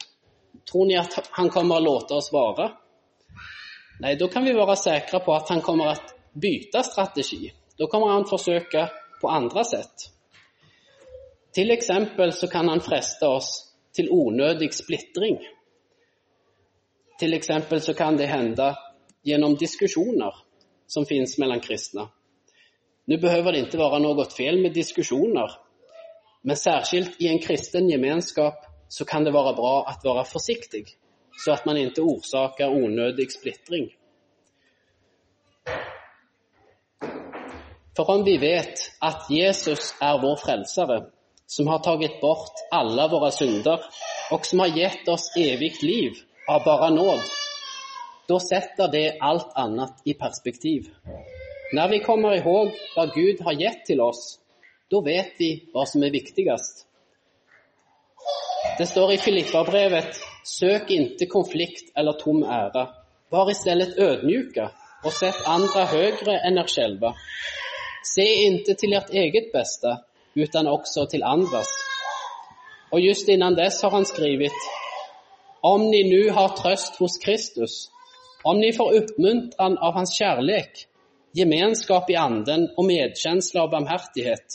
Tror 0.70 0.86
ni 0.86 0.96
at 0.98 1.18
han 1.36 1.50
kommer 1.50 1.78
å 1.78 1.84
låte 1.84 2.16
oss 2.16 2.30
være? 2.32 2.70
Nei, 4.00 4.14
da 4.16 4.28
kan 4.32 4.44
vi 4.44 4.56
være 4.56 4.76
sikre 4.80 5.20
på 5.24 5.34
at 5.36 5.52
han 5.52 5.60
kommer 5.64 5.94
til 5.94 6.16
å 6.16 6.40
bytte 6.40 6.82
strategi. 6.86 7.50
Da 7.76 7.88
kommer 7.90 8.14
han 8.14 8.24
å 8.24 8.30
forsøke 8.30 8.86
på 9.20 9.28
andre 9.28 9.64
sätt. 9.64 10.08
Till 11.52 11.70
eksempel 11.70 12.32
så 12.32 12.48
kan 12.48 12.68
han 12.68 12.80
fresta 12.80 13.28
oss 13.28 13.50
til 13.94 14.10
onødig 14.10 14.70
splittring. 14.74 15.38
Til 17.18 17.34
eksempel 17.34 17.82
så 17.82 17.94
kan 17.94 18.16
det 18.16 18.30
hende 18.30 18.70
gjennom 19.26 19.56
diskusjoner 19.58 20.36
som 20.86 21.06
finnes 21.06 21.36
mellom 21.38 21.60
kristne. 21.60 22.06
Nu 23.06 23.18
behøver 23.18 23.52
det 23.52 23.66
ikke 23.66 23.80
være 23.80 23.98
noe 24.00 24.24
fel 24.30 24.60
med 24.62 24.74
diskusjoner, 24.74 25.58
men 26.46 26.56
særskilt 26.56 27.18
i 27.18 27.28
en 27.28 27.42
kristen 27.42 27.90
gemenskap 27.90 28.64
så 28.88 29.04
kan 29.04 29.24
det 29.26 29.34
være 29.34 29.56
bra 29.58 29.74
å 29.84 29.94
være 30.04 30.26
forsiktig, 30.30 30.84
så 31.44 31.56
at 31.56 31.66
man 31.66 31.78
ikke 31.78 32.06
orsaker 32.06 32.70
onødig 32.70 33.26
splittring. 33.34 33.90
For 37.96 38.10
om 38.14 38.22
vi 38.24 38.38
vet 38.40 38.86
at 39.02 39.26
Jesus 39.28 39.92
er 40.00 40.20
vår 40.22 40.38
frälsare, 40.40 41.00
som 41.50 41.66
har 41.66 41.82
tatt 41.82 42.20
bort 42.20 42.62
alle 42.70 43.08
våre 43.10 43.30
synder 43.34 43.82
og 44.30 44.46
som 44.46 44.62
har 44.62 44.74
gitt 44.76 45.08
oss 45.10 45.30
evigt 45.36 45.82
liv 45.82 46.18
av 46.48 46.62
bare 46.64 46.90
nåd, 46.94 47.22
da 48.30 48.38
setter 48.38 48.90
det 48.92 49.06
alt 49.20 49.50
annet 49.58 50.04
i 50.06 50.14
perspektiv. 50.14 50.86
Når 51.74 51.88
vi 51.88 51.98
kommer 52.04 52.36
ihåg 52.38 52.70
hva 52.94 53.06
Gud 53.14 53.42
har 53.46 53.58
gitt 53.58 53.82
til 53.88 54.02
oss, 54.02 54.38
da 54.90 55.02
vet 55.06 55.34
vi 55.38 55.50
hva 55.74 55.86
som 55.86 56.02
er 56.06 56.14
viktigast. 56.14 56.84
Det 58.78 58.86
står 58.86 59.14
i 59.14 59.22
Filippabrevet, 59.22 60.20
Søk 60.46 60.90
inte 60.90 61.26
konflikt 61.26 61.90
eller 61.96 62.16
tom 62.18 62.42
ære. 62.42 62.86
Var 63.30 63.50
i 63.50 63.54
stedet 63.54 63.98
ødmjuke 63.98 64.68
og 65.04 65.12
sett 65.12 65.42
andre 65.46 65.84
høyere 65.90 66.38
enn 66.46 66.56
dere 66.58 66.70
själva. 66.70 67.12
Se 68.14 68.24
inte 68.46 68.74
til 68.74 68.94
ert 68.96 69.12
eget 69.12 69.52
bästa, 69.52 69.98
utan 70.34 70.66
också 70.66 71.06
till 71.06 71.22
andras. 71.22 71.66
Och 72.90 73.00
just 73.00 73.28
innan 73.28 73.54
dess 73.54 73.82
har 73.82 73.90
han 73.90 74.04
skrivit, 74.04 74.52
om 75.60 75.90
ni 75.90 76.10
nu 76.10 76.30
har 76.30 76.48
tröst 76.48 76.96
hos 76.96 77.18
Kristus, 77.18 77.90
om 78.42 78.60
ni 78.60 78.72
får 78.72 78.92
uppmuntran 78.94 79.78
av 79.78 79.94
hans 79.94 80.18
kärlek, 80.18 80.86
gemenskap 81.32 82.10
i 82.10 82.16
anden 82.16 82.68
och 82.76 82.84
medkänsla 82.84 83.62
och 83.62 83.70
barmhärtighet, 83.70 84.46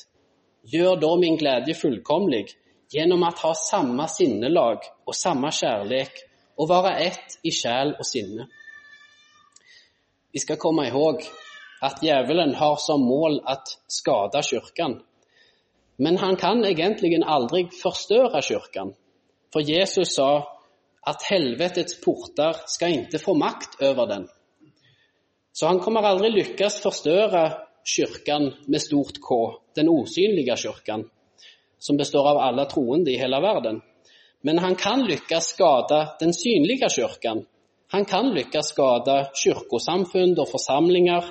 gör 0.63 0.95
då 0.95 1.17
min 1.17 1.37
glädje 1.37 1.73
fullkomlig 1.73 2.45
genom 2.91 3.23
att 3.23 3.39
ha 3.39 3.53
samma 3.53 4.07
sinnelag 4.07 4.77
och 5.05 5.15
samma 5.15 5.51
kärlek 5.51 6.11
och 6.55 6.67
vara 6.67 6.97
ett 6.97 7.39
i 7.43 7.51
själ 7.51 7.95
och 7.99 8.07
sinne. 8.07 8.47
Vi 10.31 10.39
ska 10.39 10.55
komma 10.55 10.87
ihåg 10.87 11.21
att 11.81 12.03
djävulen 12.03 12.55
har 12.55 12.75
som 12.75 13.01
mål 13.01 13.41
att 13.45 13.67
skada 13.87 14.41
kyrkan. 14.41 15.01
Men 15.97 16.17
han 16.17 16.35
kan 16.35 16.65
egentlig 16.65 17.19
aldri 17.25 17.67
forstøre 17.81 18.41
kyrkan. 18.41 18.93
for 19.53 19.61
Jesus 19.61 20.15
sa 20.15 20.43
at 21.07 21.21
helvetets 21.29 22.01
portar 22.03 22.65
skal 22.67 22.91
ikke 22.91 23.19
få 23.19 23.33
makt 23.33 23.81
over 23.81 24.05
den. 24.05 24.27
Så 25.53 25.67
han 25.67 25.79
kommer 25.79 26.03
aldri 26.03 26.29
lykkes 26.29 26.81
forstøre 26.83 27.43
kyrkan 27.85 28.51
med 28.67 28.81
stort 28.81 29.21
K, 29.21 29.61
den 29.75 29.89
usynlige 29.89 30.57
kyrkan 30.57 31.05
som 31.79 31.97
består 31.97 32.27
av 32.29 32.37
alle 32.37 32.65
troende 32.65 33.11
i 33.11 33.19
hele 33.21 33.39
verden. 33.41 33.81
Men 34.41 34.59
han 34.59 34.75
kan 34.75 35.03
lykkes 35.05 35.51
skada 35.53 36.15
den 36.19 36.33
synlige 36.33 36.89
kyrkan. 36.89 37.45
Han 37.93 38.05
kan 38.05 38.31
lykkes 38.33 38.71
skada 38.73 39.25
kirkesamfunn 39.43 40.39
og 40.39 40.47
församlingar. 40.49 41.23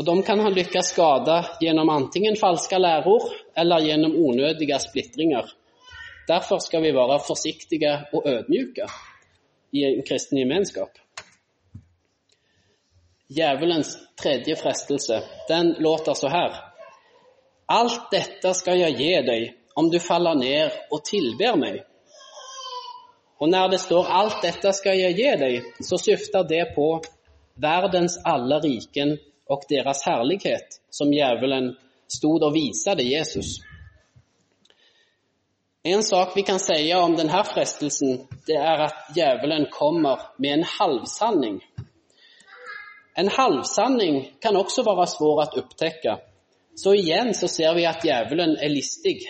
Och 0.00 0.06
de 0.06 0.22
kan 0.22 0.40
han 0.40 0.54
lykkes 0.54 0.86
skada 0.86 1.46
gjennom 1.60 1.88
antingen 1.88 2.36
falske 2.36 2.78
læreord 2.78 3.32
eller 3.54 3.80
gjennom 3.80 4.14
unødige 4.16 4.78
splittringer. 4.78 5.44
Derfor 6.28 6.58
skal 6.58 6.82
vi 6.82 6.92
være 6.96 7.18
forsiktige 7.26 7.90
og 8.12 8.24
ödmjuka 8.26 8.86
i 9.76 9.84
en 9.84 10.00
kristen 10.08 10.40
gemenskap. 10.40 10.88
Djevelens 13.28 13.98
tredje 14.22 14.56
frestelse, 14.56 15.20
den 15.48 15.74
låter 15.78 16.14
så 16.14 16.32
her. 16.32 16.56
Alt 17.68 18.08
dette 18.10 18.54
skal 18.54 18.80
jeg 18.80 18.96
gi 18.96 19.14
deg 19.28 19.48
om 19.76 19.92
du 19.92 20.00
faller 20.00 20.34
ned 20.34 20.80
og 20.90 21.04
tilber 21.04 21.60
meg. 21.60 21.82
Og 23.36 23.52
når 23.52 23.68
det 23.68 23.80
står 23.80 24.06
'alt 24.08 24.42
dette 24.42 24.72
skal 24.72 24.96
jeg 24.98 25.16
gi 25.16 25.32
deg', 25.44 25.64
så 25.80 25.96
syftar 25.98 26.48
det 26.48 26.72
på 26.74 27.02
verdens 27.56 28.16
alle 28.24 28.64
riken 28.64 29.18
och 29.50 29.62
deres 29.68 30.02
herlighet, 30.02 30.80
som 30.90 31.12
djevelen 31.12 31.76
stod 32.08 32.42
og 32.42 32.54
visade 32.54 33.02
Jesus. 33.02 33.58
En 35.82 36.02
sak 36.02 36.36
vi 36.36 36.42
kan 36.42 36.60
si 36.60 36.94
om 36.94 37.16
denne 37.16 37.40
frestelsen, 37.44 38.28
det 38.46 38.58
er 38.60 38.84
at 38.84 39.08
djevelen 39.16 39.66
kommer 39.72 40.20
med 40.38 40.52
en 40.58 40.64
halvsanning. 40.78 41.56
En 43.18 43.28
halvsanning 43.28 44.20
kan 44.40 44.56
også 44.56 44.84
være 44.86 45.08
svår 45.10 45.42
å 45.42 45.48
opptekke. 45.64 46.18
Så 46.76 46.94
igjen 46.94 47.32
så 47.34 47.48
ser 47.50 47.74
vi 47.74 47.88
at 47.88 48.04
djevelen 48.06 48.54
er 48.54 48.70
listig. 48.70 49.24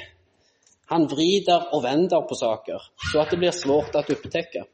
Han 0.93 1.07
vrider 1.09 1.71
og 1.73 1.85
vender 1.87 2.27
på 2.29 2.37
saker, 2.37 2.91
så 3.13 3.23
at 3.23 3.33
det 3.33 3.41
blir 3.41 3.57
svårt 3.57 3.97
å 3.97 4.05
opptekke. 4.05 4.67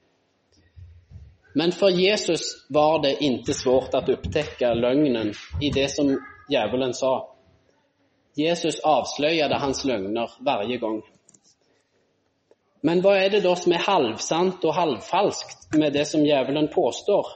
Men 1.56 1.72
for 1.72 1.90
Jesus 1.90 2.42
var 2.68 2.98
det 3.02 3.14
ikke 3.24 3.54
svårt 3.56 3.94
å 3.96 4.02
opptekke 4.12 4.74
løgnen 4.76 5.30
i 5.64 5.70
det 5.72 5.86
som 5.88 6.10
djevelen 6.52 6.92
sa. 6.92 7.14
Jesus 8.36 8.82
avsløyade 8.84 9.56
hans 9.62 9.80
løgner 9.88 10.34
hver 10.44 10.66
gang. 10.82 10.98
Men 12.84 13.00
hva 13.00 13.14
er 13.16 13.32
det 13.32 13.40
da 13.46 13.54
som 13.56 13.72
er 13.72 13.86
halvsant 13.86 14.66
og 14.68 14.76
halvfalskt 14.76 15.78
med 15.80 15.96
det 15.96 16.04
som 16.10 16.26
djevelen 16.26 16.68
påstår? 16.74 17.32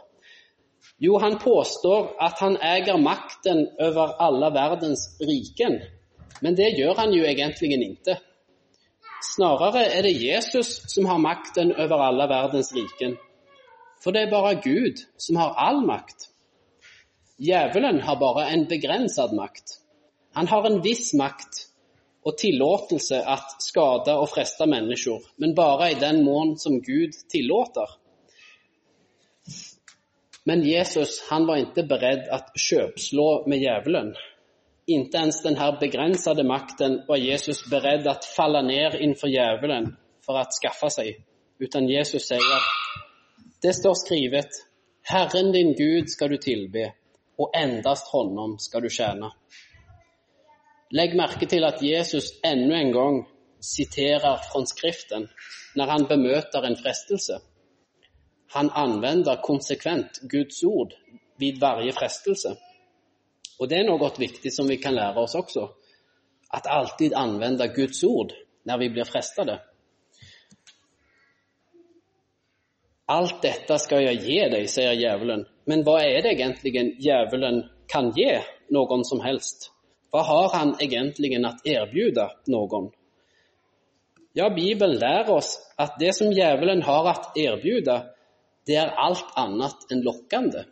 Jo, 1.00 1.16
han 1.18 1.38
påstår 1.40 2.12
at 2.20 2.44
han 2.44 2.59
eier 2.61 3.00
makten 3.00 3.64
over 3.80 4.18
alle 4.20 4.52
verdens 4.52 5.06
riken, 5.24 5.78
men 6.44 6.61
det 6.61 6.74
gjør 6.76 7.00
han 7.00 7.16
jo 7.16 7.24
egentlig 7.24 7.72
ikke. 7.88 8.18
Snarere 9.33 9.87
er 9.96 10.04
det 10.04 10.12
Jesus 10.20 10.76
som 10.92 11.09
har 11.09 11.24
makten 11.24 11.72
over 11.72 12.04
alle 12.04 12.28
verdens 12.28 12.68
riken, 12.76 13.16
for 14.00 14.14
det 14.14 14.26
er 14.26 14.32
bare 14.32 14.60
Gud 14.64 15.02
som 15.20 15.36
har 15.36 15.56
all 15.60 15.82
makt. 15.86 16.28
Djevelen 17.40 18.00
har 18.04 18.16
bare 18.20 18.48
en 18.52 18.66
begrenset 18.68 19.32
makt. 19.36 19.78
Han 20.36 20.48
har 20.48 20.66
en 20.66 20.80
viss 20.84 21.12
makt 21.16 21.66
og 22.24 22.36
tillatelse 22.38 23.22
at 23.34 23.62
skade 23.64 24.12
og 24.12 24.28
freste 24.28 24.66
mennesker, 24.68 25.22
men 25.40 25.54
bare 25.56 25.92
i 25.92 26.00
den 26.00 26.24
mån 26.24 26.56
som 26.60 26.80
Gud 26.84 27.16
tillater. 27.32 27.96
Men 30.44 30.64
Jesus 30.64 31.20
han 31.30 31.46
var 31.48 31.60
ikke 31.62 31.86
beredt 31.88 32.28
at 32.32 32.52
kjøpslå 32.56 33.46
med 33.48 33.64
djevelen. 33.64 34.12
Inte 34.88 35.18
ens 35.18 35.42
denne 35.44 35.72
begrensede 35.80 36.44
makten 36.44 37.02
var 37.08 37.20
Jesus 37.20 37.62
beredd 37.70 38.08
at 38.10 38.26
falle 38.36 38.62
ned 38.66 38.96
innenfor 39.00 39.30
djevelen 39.30 39.92
for 40.24 40.40
å 40.40 40.46
skaffe 40.52 40.90
seg, 40.92 41.20
Utan 41.60 41.88
Jesus 41.88 42.28
säger, 42.28 42.60
det 43.62 43.74
står 43.76 43.94
skrivet, 43.94 44.48
Herren 45.02 45.52
din 45.52 45.74
Gud 45.74 46.08
skal 46.08 46.30
du 46.30 46.36
tilbe, 46.36 46.92
og 47.38 47.50
endast 47.56 48.08
honom 48.12 48.58
skal 48.58 48.82
du 48.82 48.88
tjene. 48.88 49.30
Legg 50.90 51.14
märke 51.16 51.46
til 51.46 51.64
at 51.64 51.82
Jesus 51.82 52.32
enda 52.44 52.80
en 52.80 52.92
gang 52.92 53.20
siterer 53.60 54.40
fra 54.48 54.64
skriften 54.66 55.28
når 55.76 55.92
han 55.92 56.06
bemøter 56.08 56.66
en 56.66 56.76
frestelse. 56.76 57.38
Han 58.56 58.70
anvender 58.74 59.42
konsekvent 59.44 60.20
Guds 60.30 60.64
ord 60.64 60.96
vid 61.38 61.60
varje 61.60 61.92
frestelse. 61.92 62.56
Og 63.60 63.68
det 63.68 63.78
er 63.78 63.86
noe 63.86 64.10
viktig 64.18 64.50
som 64.52 64.68
vi 64.68 64.80
kan 64.82 64.96
lære 64.96 65.20
oss 65.20 65.36
også, 65.38 65.68
at 66.52 66.66
alltid 66.66 67.14
anvende 67.14 67.68
Guds 67.76 68.02
ord 68.04 68.32
når 68.64 68.78
vi 68.78 68.88
blir 68.88 69.04
frestade. 69.04 69.60
Alt 73.10 73.40
dette 73.42 73.78
skal 73.82 74.04
jeg 74.04 74.22
gi 74.22 74.38
deg, 74.52 74.68
sier 74.70 74.94
djevelen. 74.94 75.42
Men 75.66 75.82
hva 75.86 75.98
er 76.04 76.22
det 76.22 76.36
egentlig 76.36 76.72
djevelen 77.02 77.64
kan 77.90 78.12
gi 78.14 78.30
noen 78.74 79.02
som 79.06 79.22
helst? 79.24 79.70
Hva 80.10 80.22
har 80.26 80.48
han 80.54 80.74
egentlig 80.82 81.32
å 81.38 81.52
tilby 81.62 82.26
noen? 82.50 82.90
Ja, 84.38 84.46
Bibelen 84.54 84.98
lærer 85.02 85.30
oss 85.34 85.56
at 85.78 85.96
det 85.98 86.12
som 86.14 86.30
djevelen 86.30 86.84
har 86.86 87.08
å 87.10 87.14
tilby, 87.34 87.80
det 87.82 88.76
er 88.78 88.94
alt 88.94 89.32
annet 89.38 89.90
enn 89.90 90.04
lokkende. 90.06 90.64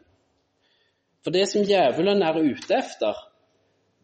For 1.26 1.34
det 1.34 1.48
som 1.50 1.66
djevelen 1.66 2.22
er 2.22 2.38
ute 2.38 2.78
efter, 2.78 3.18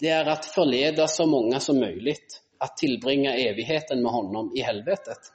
det 0.03 0.11
er 0.11 0.27
å 0.27 0.35
forlede 0.51 1.07
så 1.11 1.27
mange 1.31 1.61
som 1.63 1.79
mulig 1.79 2.17
å 2.59 2.67
tilbringe 2.79 3.37
evigheten 3.47 4.03
med 4.03 4.11
honom 4.11 4.51
i 4.59 4.65
helvetet. 4.67 5.31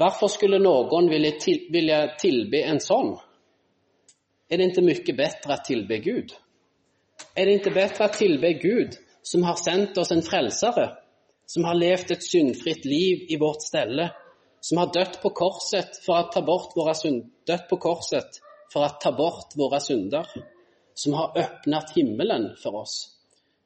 Hvorfor 0.00 0.30
skulle 0.32 0.62
noen 0.62 1.10
vilja, 1.12 1.34
til, 1.36 1.66
vilja 1.68 1.98
tilbe 2.20 2.62
en 2.64 2.80
sånn? 2.80 3.12
Er 4.48 4.58
det 4.58 4.70
ikke 4.70 4.86
mye 4.86 5.16
bedre 5.18 5.56
å 5.58 5.64
tilbe 5.66 5.98
Gud? 6.00 6.32
Er 7.36 7.46
det 7.46 7.58
ikke 7.58 7.74
bedre 7.74 8.06
å 8.06 8.14
tilbe 8.14 8.54
Gud, 8.62 8.96
som 9.22 9.44
har 9.44 9.58
sendt 9.60 9.98
oss 10.00 10.12
en 10.14 10.24
frelsere, 10.24 10.86
som 11.46 11.66
har 11.68 11.76
levd 11.76 12.14
et 12.14 12.24
syndfritt 12.24 12.86
liv 12.88 13.26
i 13.28 13.36
vårt 13.38 13.66
stelle, 13.66 14.08
som 14.64 14.80
har 14.80 14.92
dødd 14.94 15.20
på 15.20 15.32
korset 15.36 16.00
for 16.04 16.16
å 16.16 16.30
ta 16.32 16.40
bort 16.46 16.72
våre 16.78 16.94
å 18.86 18.90
ta 19.02 19.12
bort 19.16 19.52
våre 19.58 19.82
synder, 19.84 20.32
som 20.94 21.16
har 21.18 21.36
åpnet 21.44 21.92
himmelen 21.96 22.50
for 22.62 22.80
oss, 22.82 22.96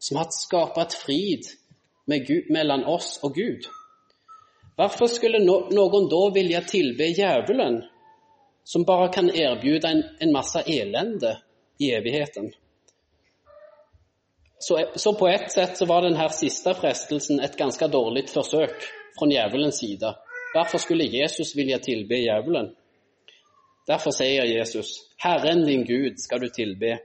som 0.03 0.19
har 0.19 0.35
skapt 0.35 0.99
frid 0.99 1.47
mellom 2.11 2.87
oss 2.91 3.19
og 3.23 3.39
Gud. 3.39 3.71
Hvorfor 4.77 5.07
skulle 5.07 5.39
no 5.39 5.61
noen 5.71 6.09
da 6.11 6.23
vilje 6.35 6.61
tilbe 6.67 7.07
djevelen, 7.15 7.83
som 8.65 8.85
bare 8.85 9.13
kan 9.15 9.31
erbjude 9.31 9.91
en, 10.21 10.33
masse 10.33 10.65
elende 10.67 11.37
i 11.79 11.93
evigheten? 11.95 12.51
Så, 14.59 15.13
på 15.19 15.29
ett 15.29 15.53
sett 15.53 15.77
så 15.79 15.87
var 15.87 16.03
denne 16.03 16.29
siste 16.33 16.75
frestelsen 16.75 17.41
et 17.41 17.57
ganske 17.57 17.87
dårlig 17.89 18.29
forsøk 18.33 18.87
fra 19.19 19.29
djevelens 19.31 19.83
side 19.83 20.15
Hvorfor 20.55 20.79
skulle 20.79 21.05
Jesus 21.05 21.57
vilja 21.57 21.79
tilbe 21.79 22.15
djevelen? 22.15 22.69
Derfor 23.87 24.15
sier 24.15 24.47
Jesus, 24.47 25.01
Herren 25.19 25.65
din 25.67 25.83
Gud 25.85 26.21
skal 26.23 26.41
du 26.41 26.49
tilbe, 26.49 26.99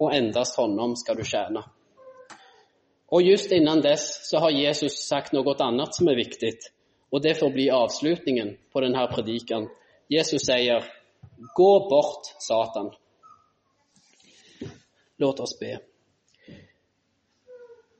og 0.00 0.14
endast 0.16 0.56
honom 0.56 0.96
skal 0.96 1.16
du 1.16 1.24
tjene. 1.24 1.60
Og 3.12 3.22
just 3.22 3.52
innan 3.52 3.82
dess 3.84 4.08
så 4.30 4.40
har 4.42 4.50
Jesus 4.50 4.96
sagt 5.08 5.36
noe 5.36 5.54
annet 5.60 5.94
som 5.94 6.08
er 6.08 6.16
viktig, 6.18 6.54
og 7.12 7.22
det 7.22 7.36
får 7.38 7.50
bli 7.54 7.68
avslutningen 7.70 8.54
på 8.72 8.82
denne 8.84 9.06
predikan. 9.12 9.68
Jesus 10.10 10.46
sier, 10.48 10.84
gå 11.56 11.72
bort, 11.90 12.32
Satan. 12.42 12.90
Låt 15.18 15.40
oss 15.40 15.56
be. 15.60 15.76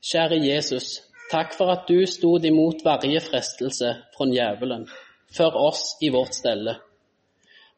Kjære 0.07 0.37
Jesus, 0.43 1.07
Takk 1.27 1.57
for 1.59 1.71
at 1.73 1.87
du 1.87 2.05
stod 2.07 2.45
imot 2.47 2.85
varje 2.85 3.19
frestelse 3.19 3.89
fra 4.15 4.27
djevelen 4.31 4.85
for 5.37 5.55
oss 5.59 5.97
i 6.01 6.09
vårt 6.09 6.37
stelle, 6.37 6.77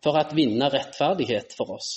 for 0.04 0.20
at 0.22 0.36
vinne 0.38 0.70
rettferdighet 0.70 1.56
for 1.58 1.74
oss. 1.80 1.96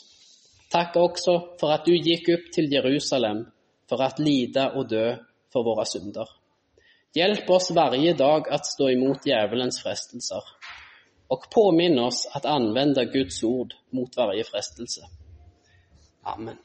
Takk 0.72 0.96
også 0.96 1.34
for 1.60 1.74
at 1.74 1.84
du 1.84 1.92
gikk 1.92 2.30
opp 2.32 2.48
til 2.54 2.72
Jerusalem 2.72 3.44
for 3.88 4.00
at 4.00 4.22
lide 4.22 4.70
og 4.72 4.88
dø 4.88 5.10
for 5.52 5.66
våre 5.66 5.84
synder. 5.84 6.24
Hjelp 7.12 7.50
oss 7.50 7.70
varje 7.76 8.14
dag 8.16 8.48
å 8.48 8.58
stå 8.64 8.88
imot 8.94 9.26
djevelens 9.28 9.82
frestelser, 9.84 10.46
og 11.28 11.48
påminn 11.52 11.98
oss 12.00 12.24
at 12.32 12.48
anvende 12.48 13.04
Guds 13.12 13.42
ord 13.44 13.74
mot 13.92 14.16
varje 14.16 14.46
frestelse. 14.48 15.08
Amen. 16.24 16.58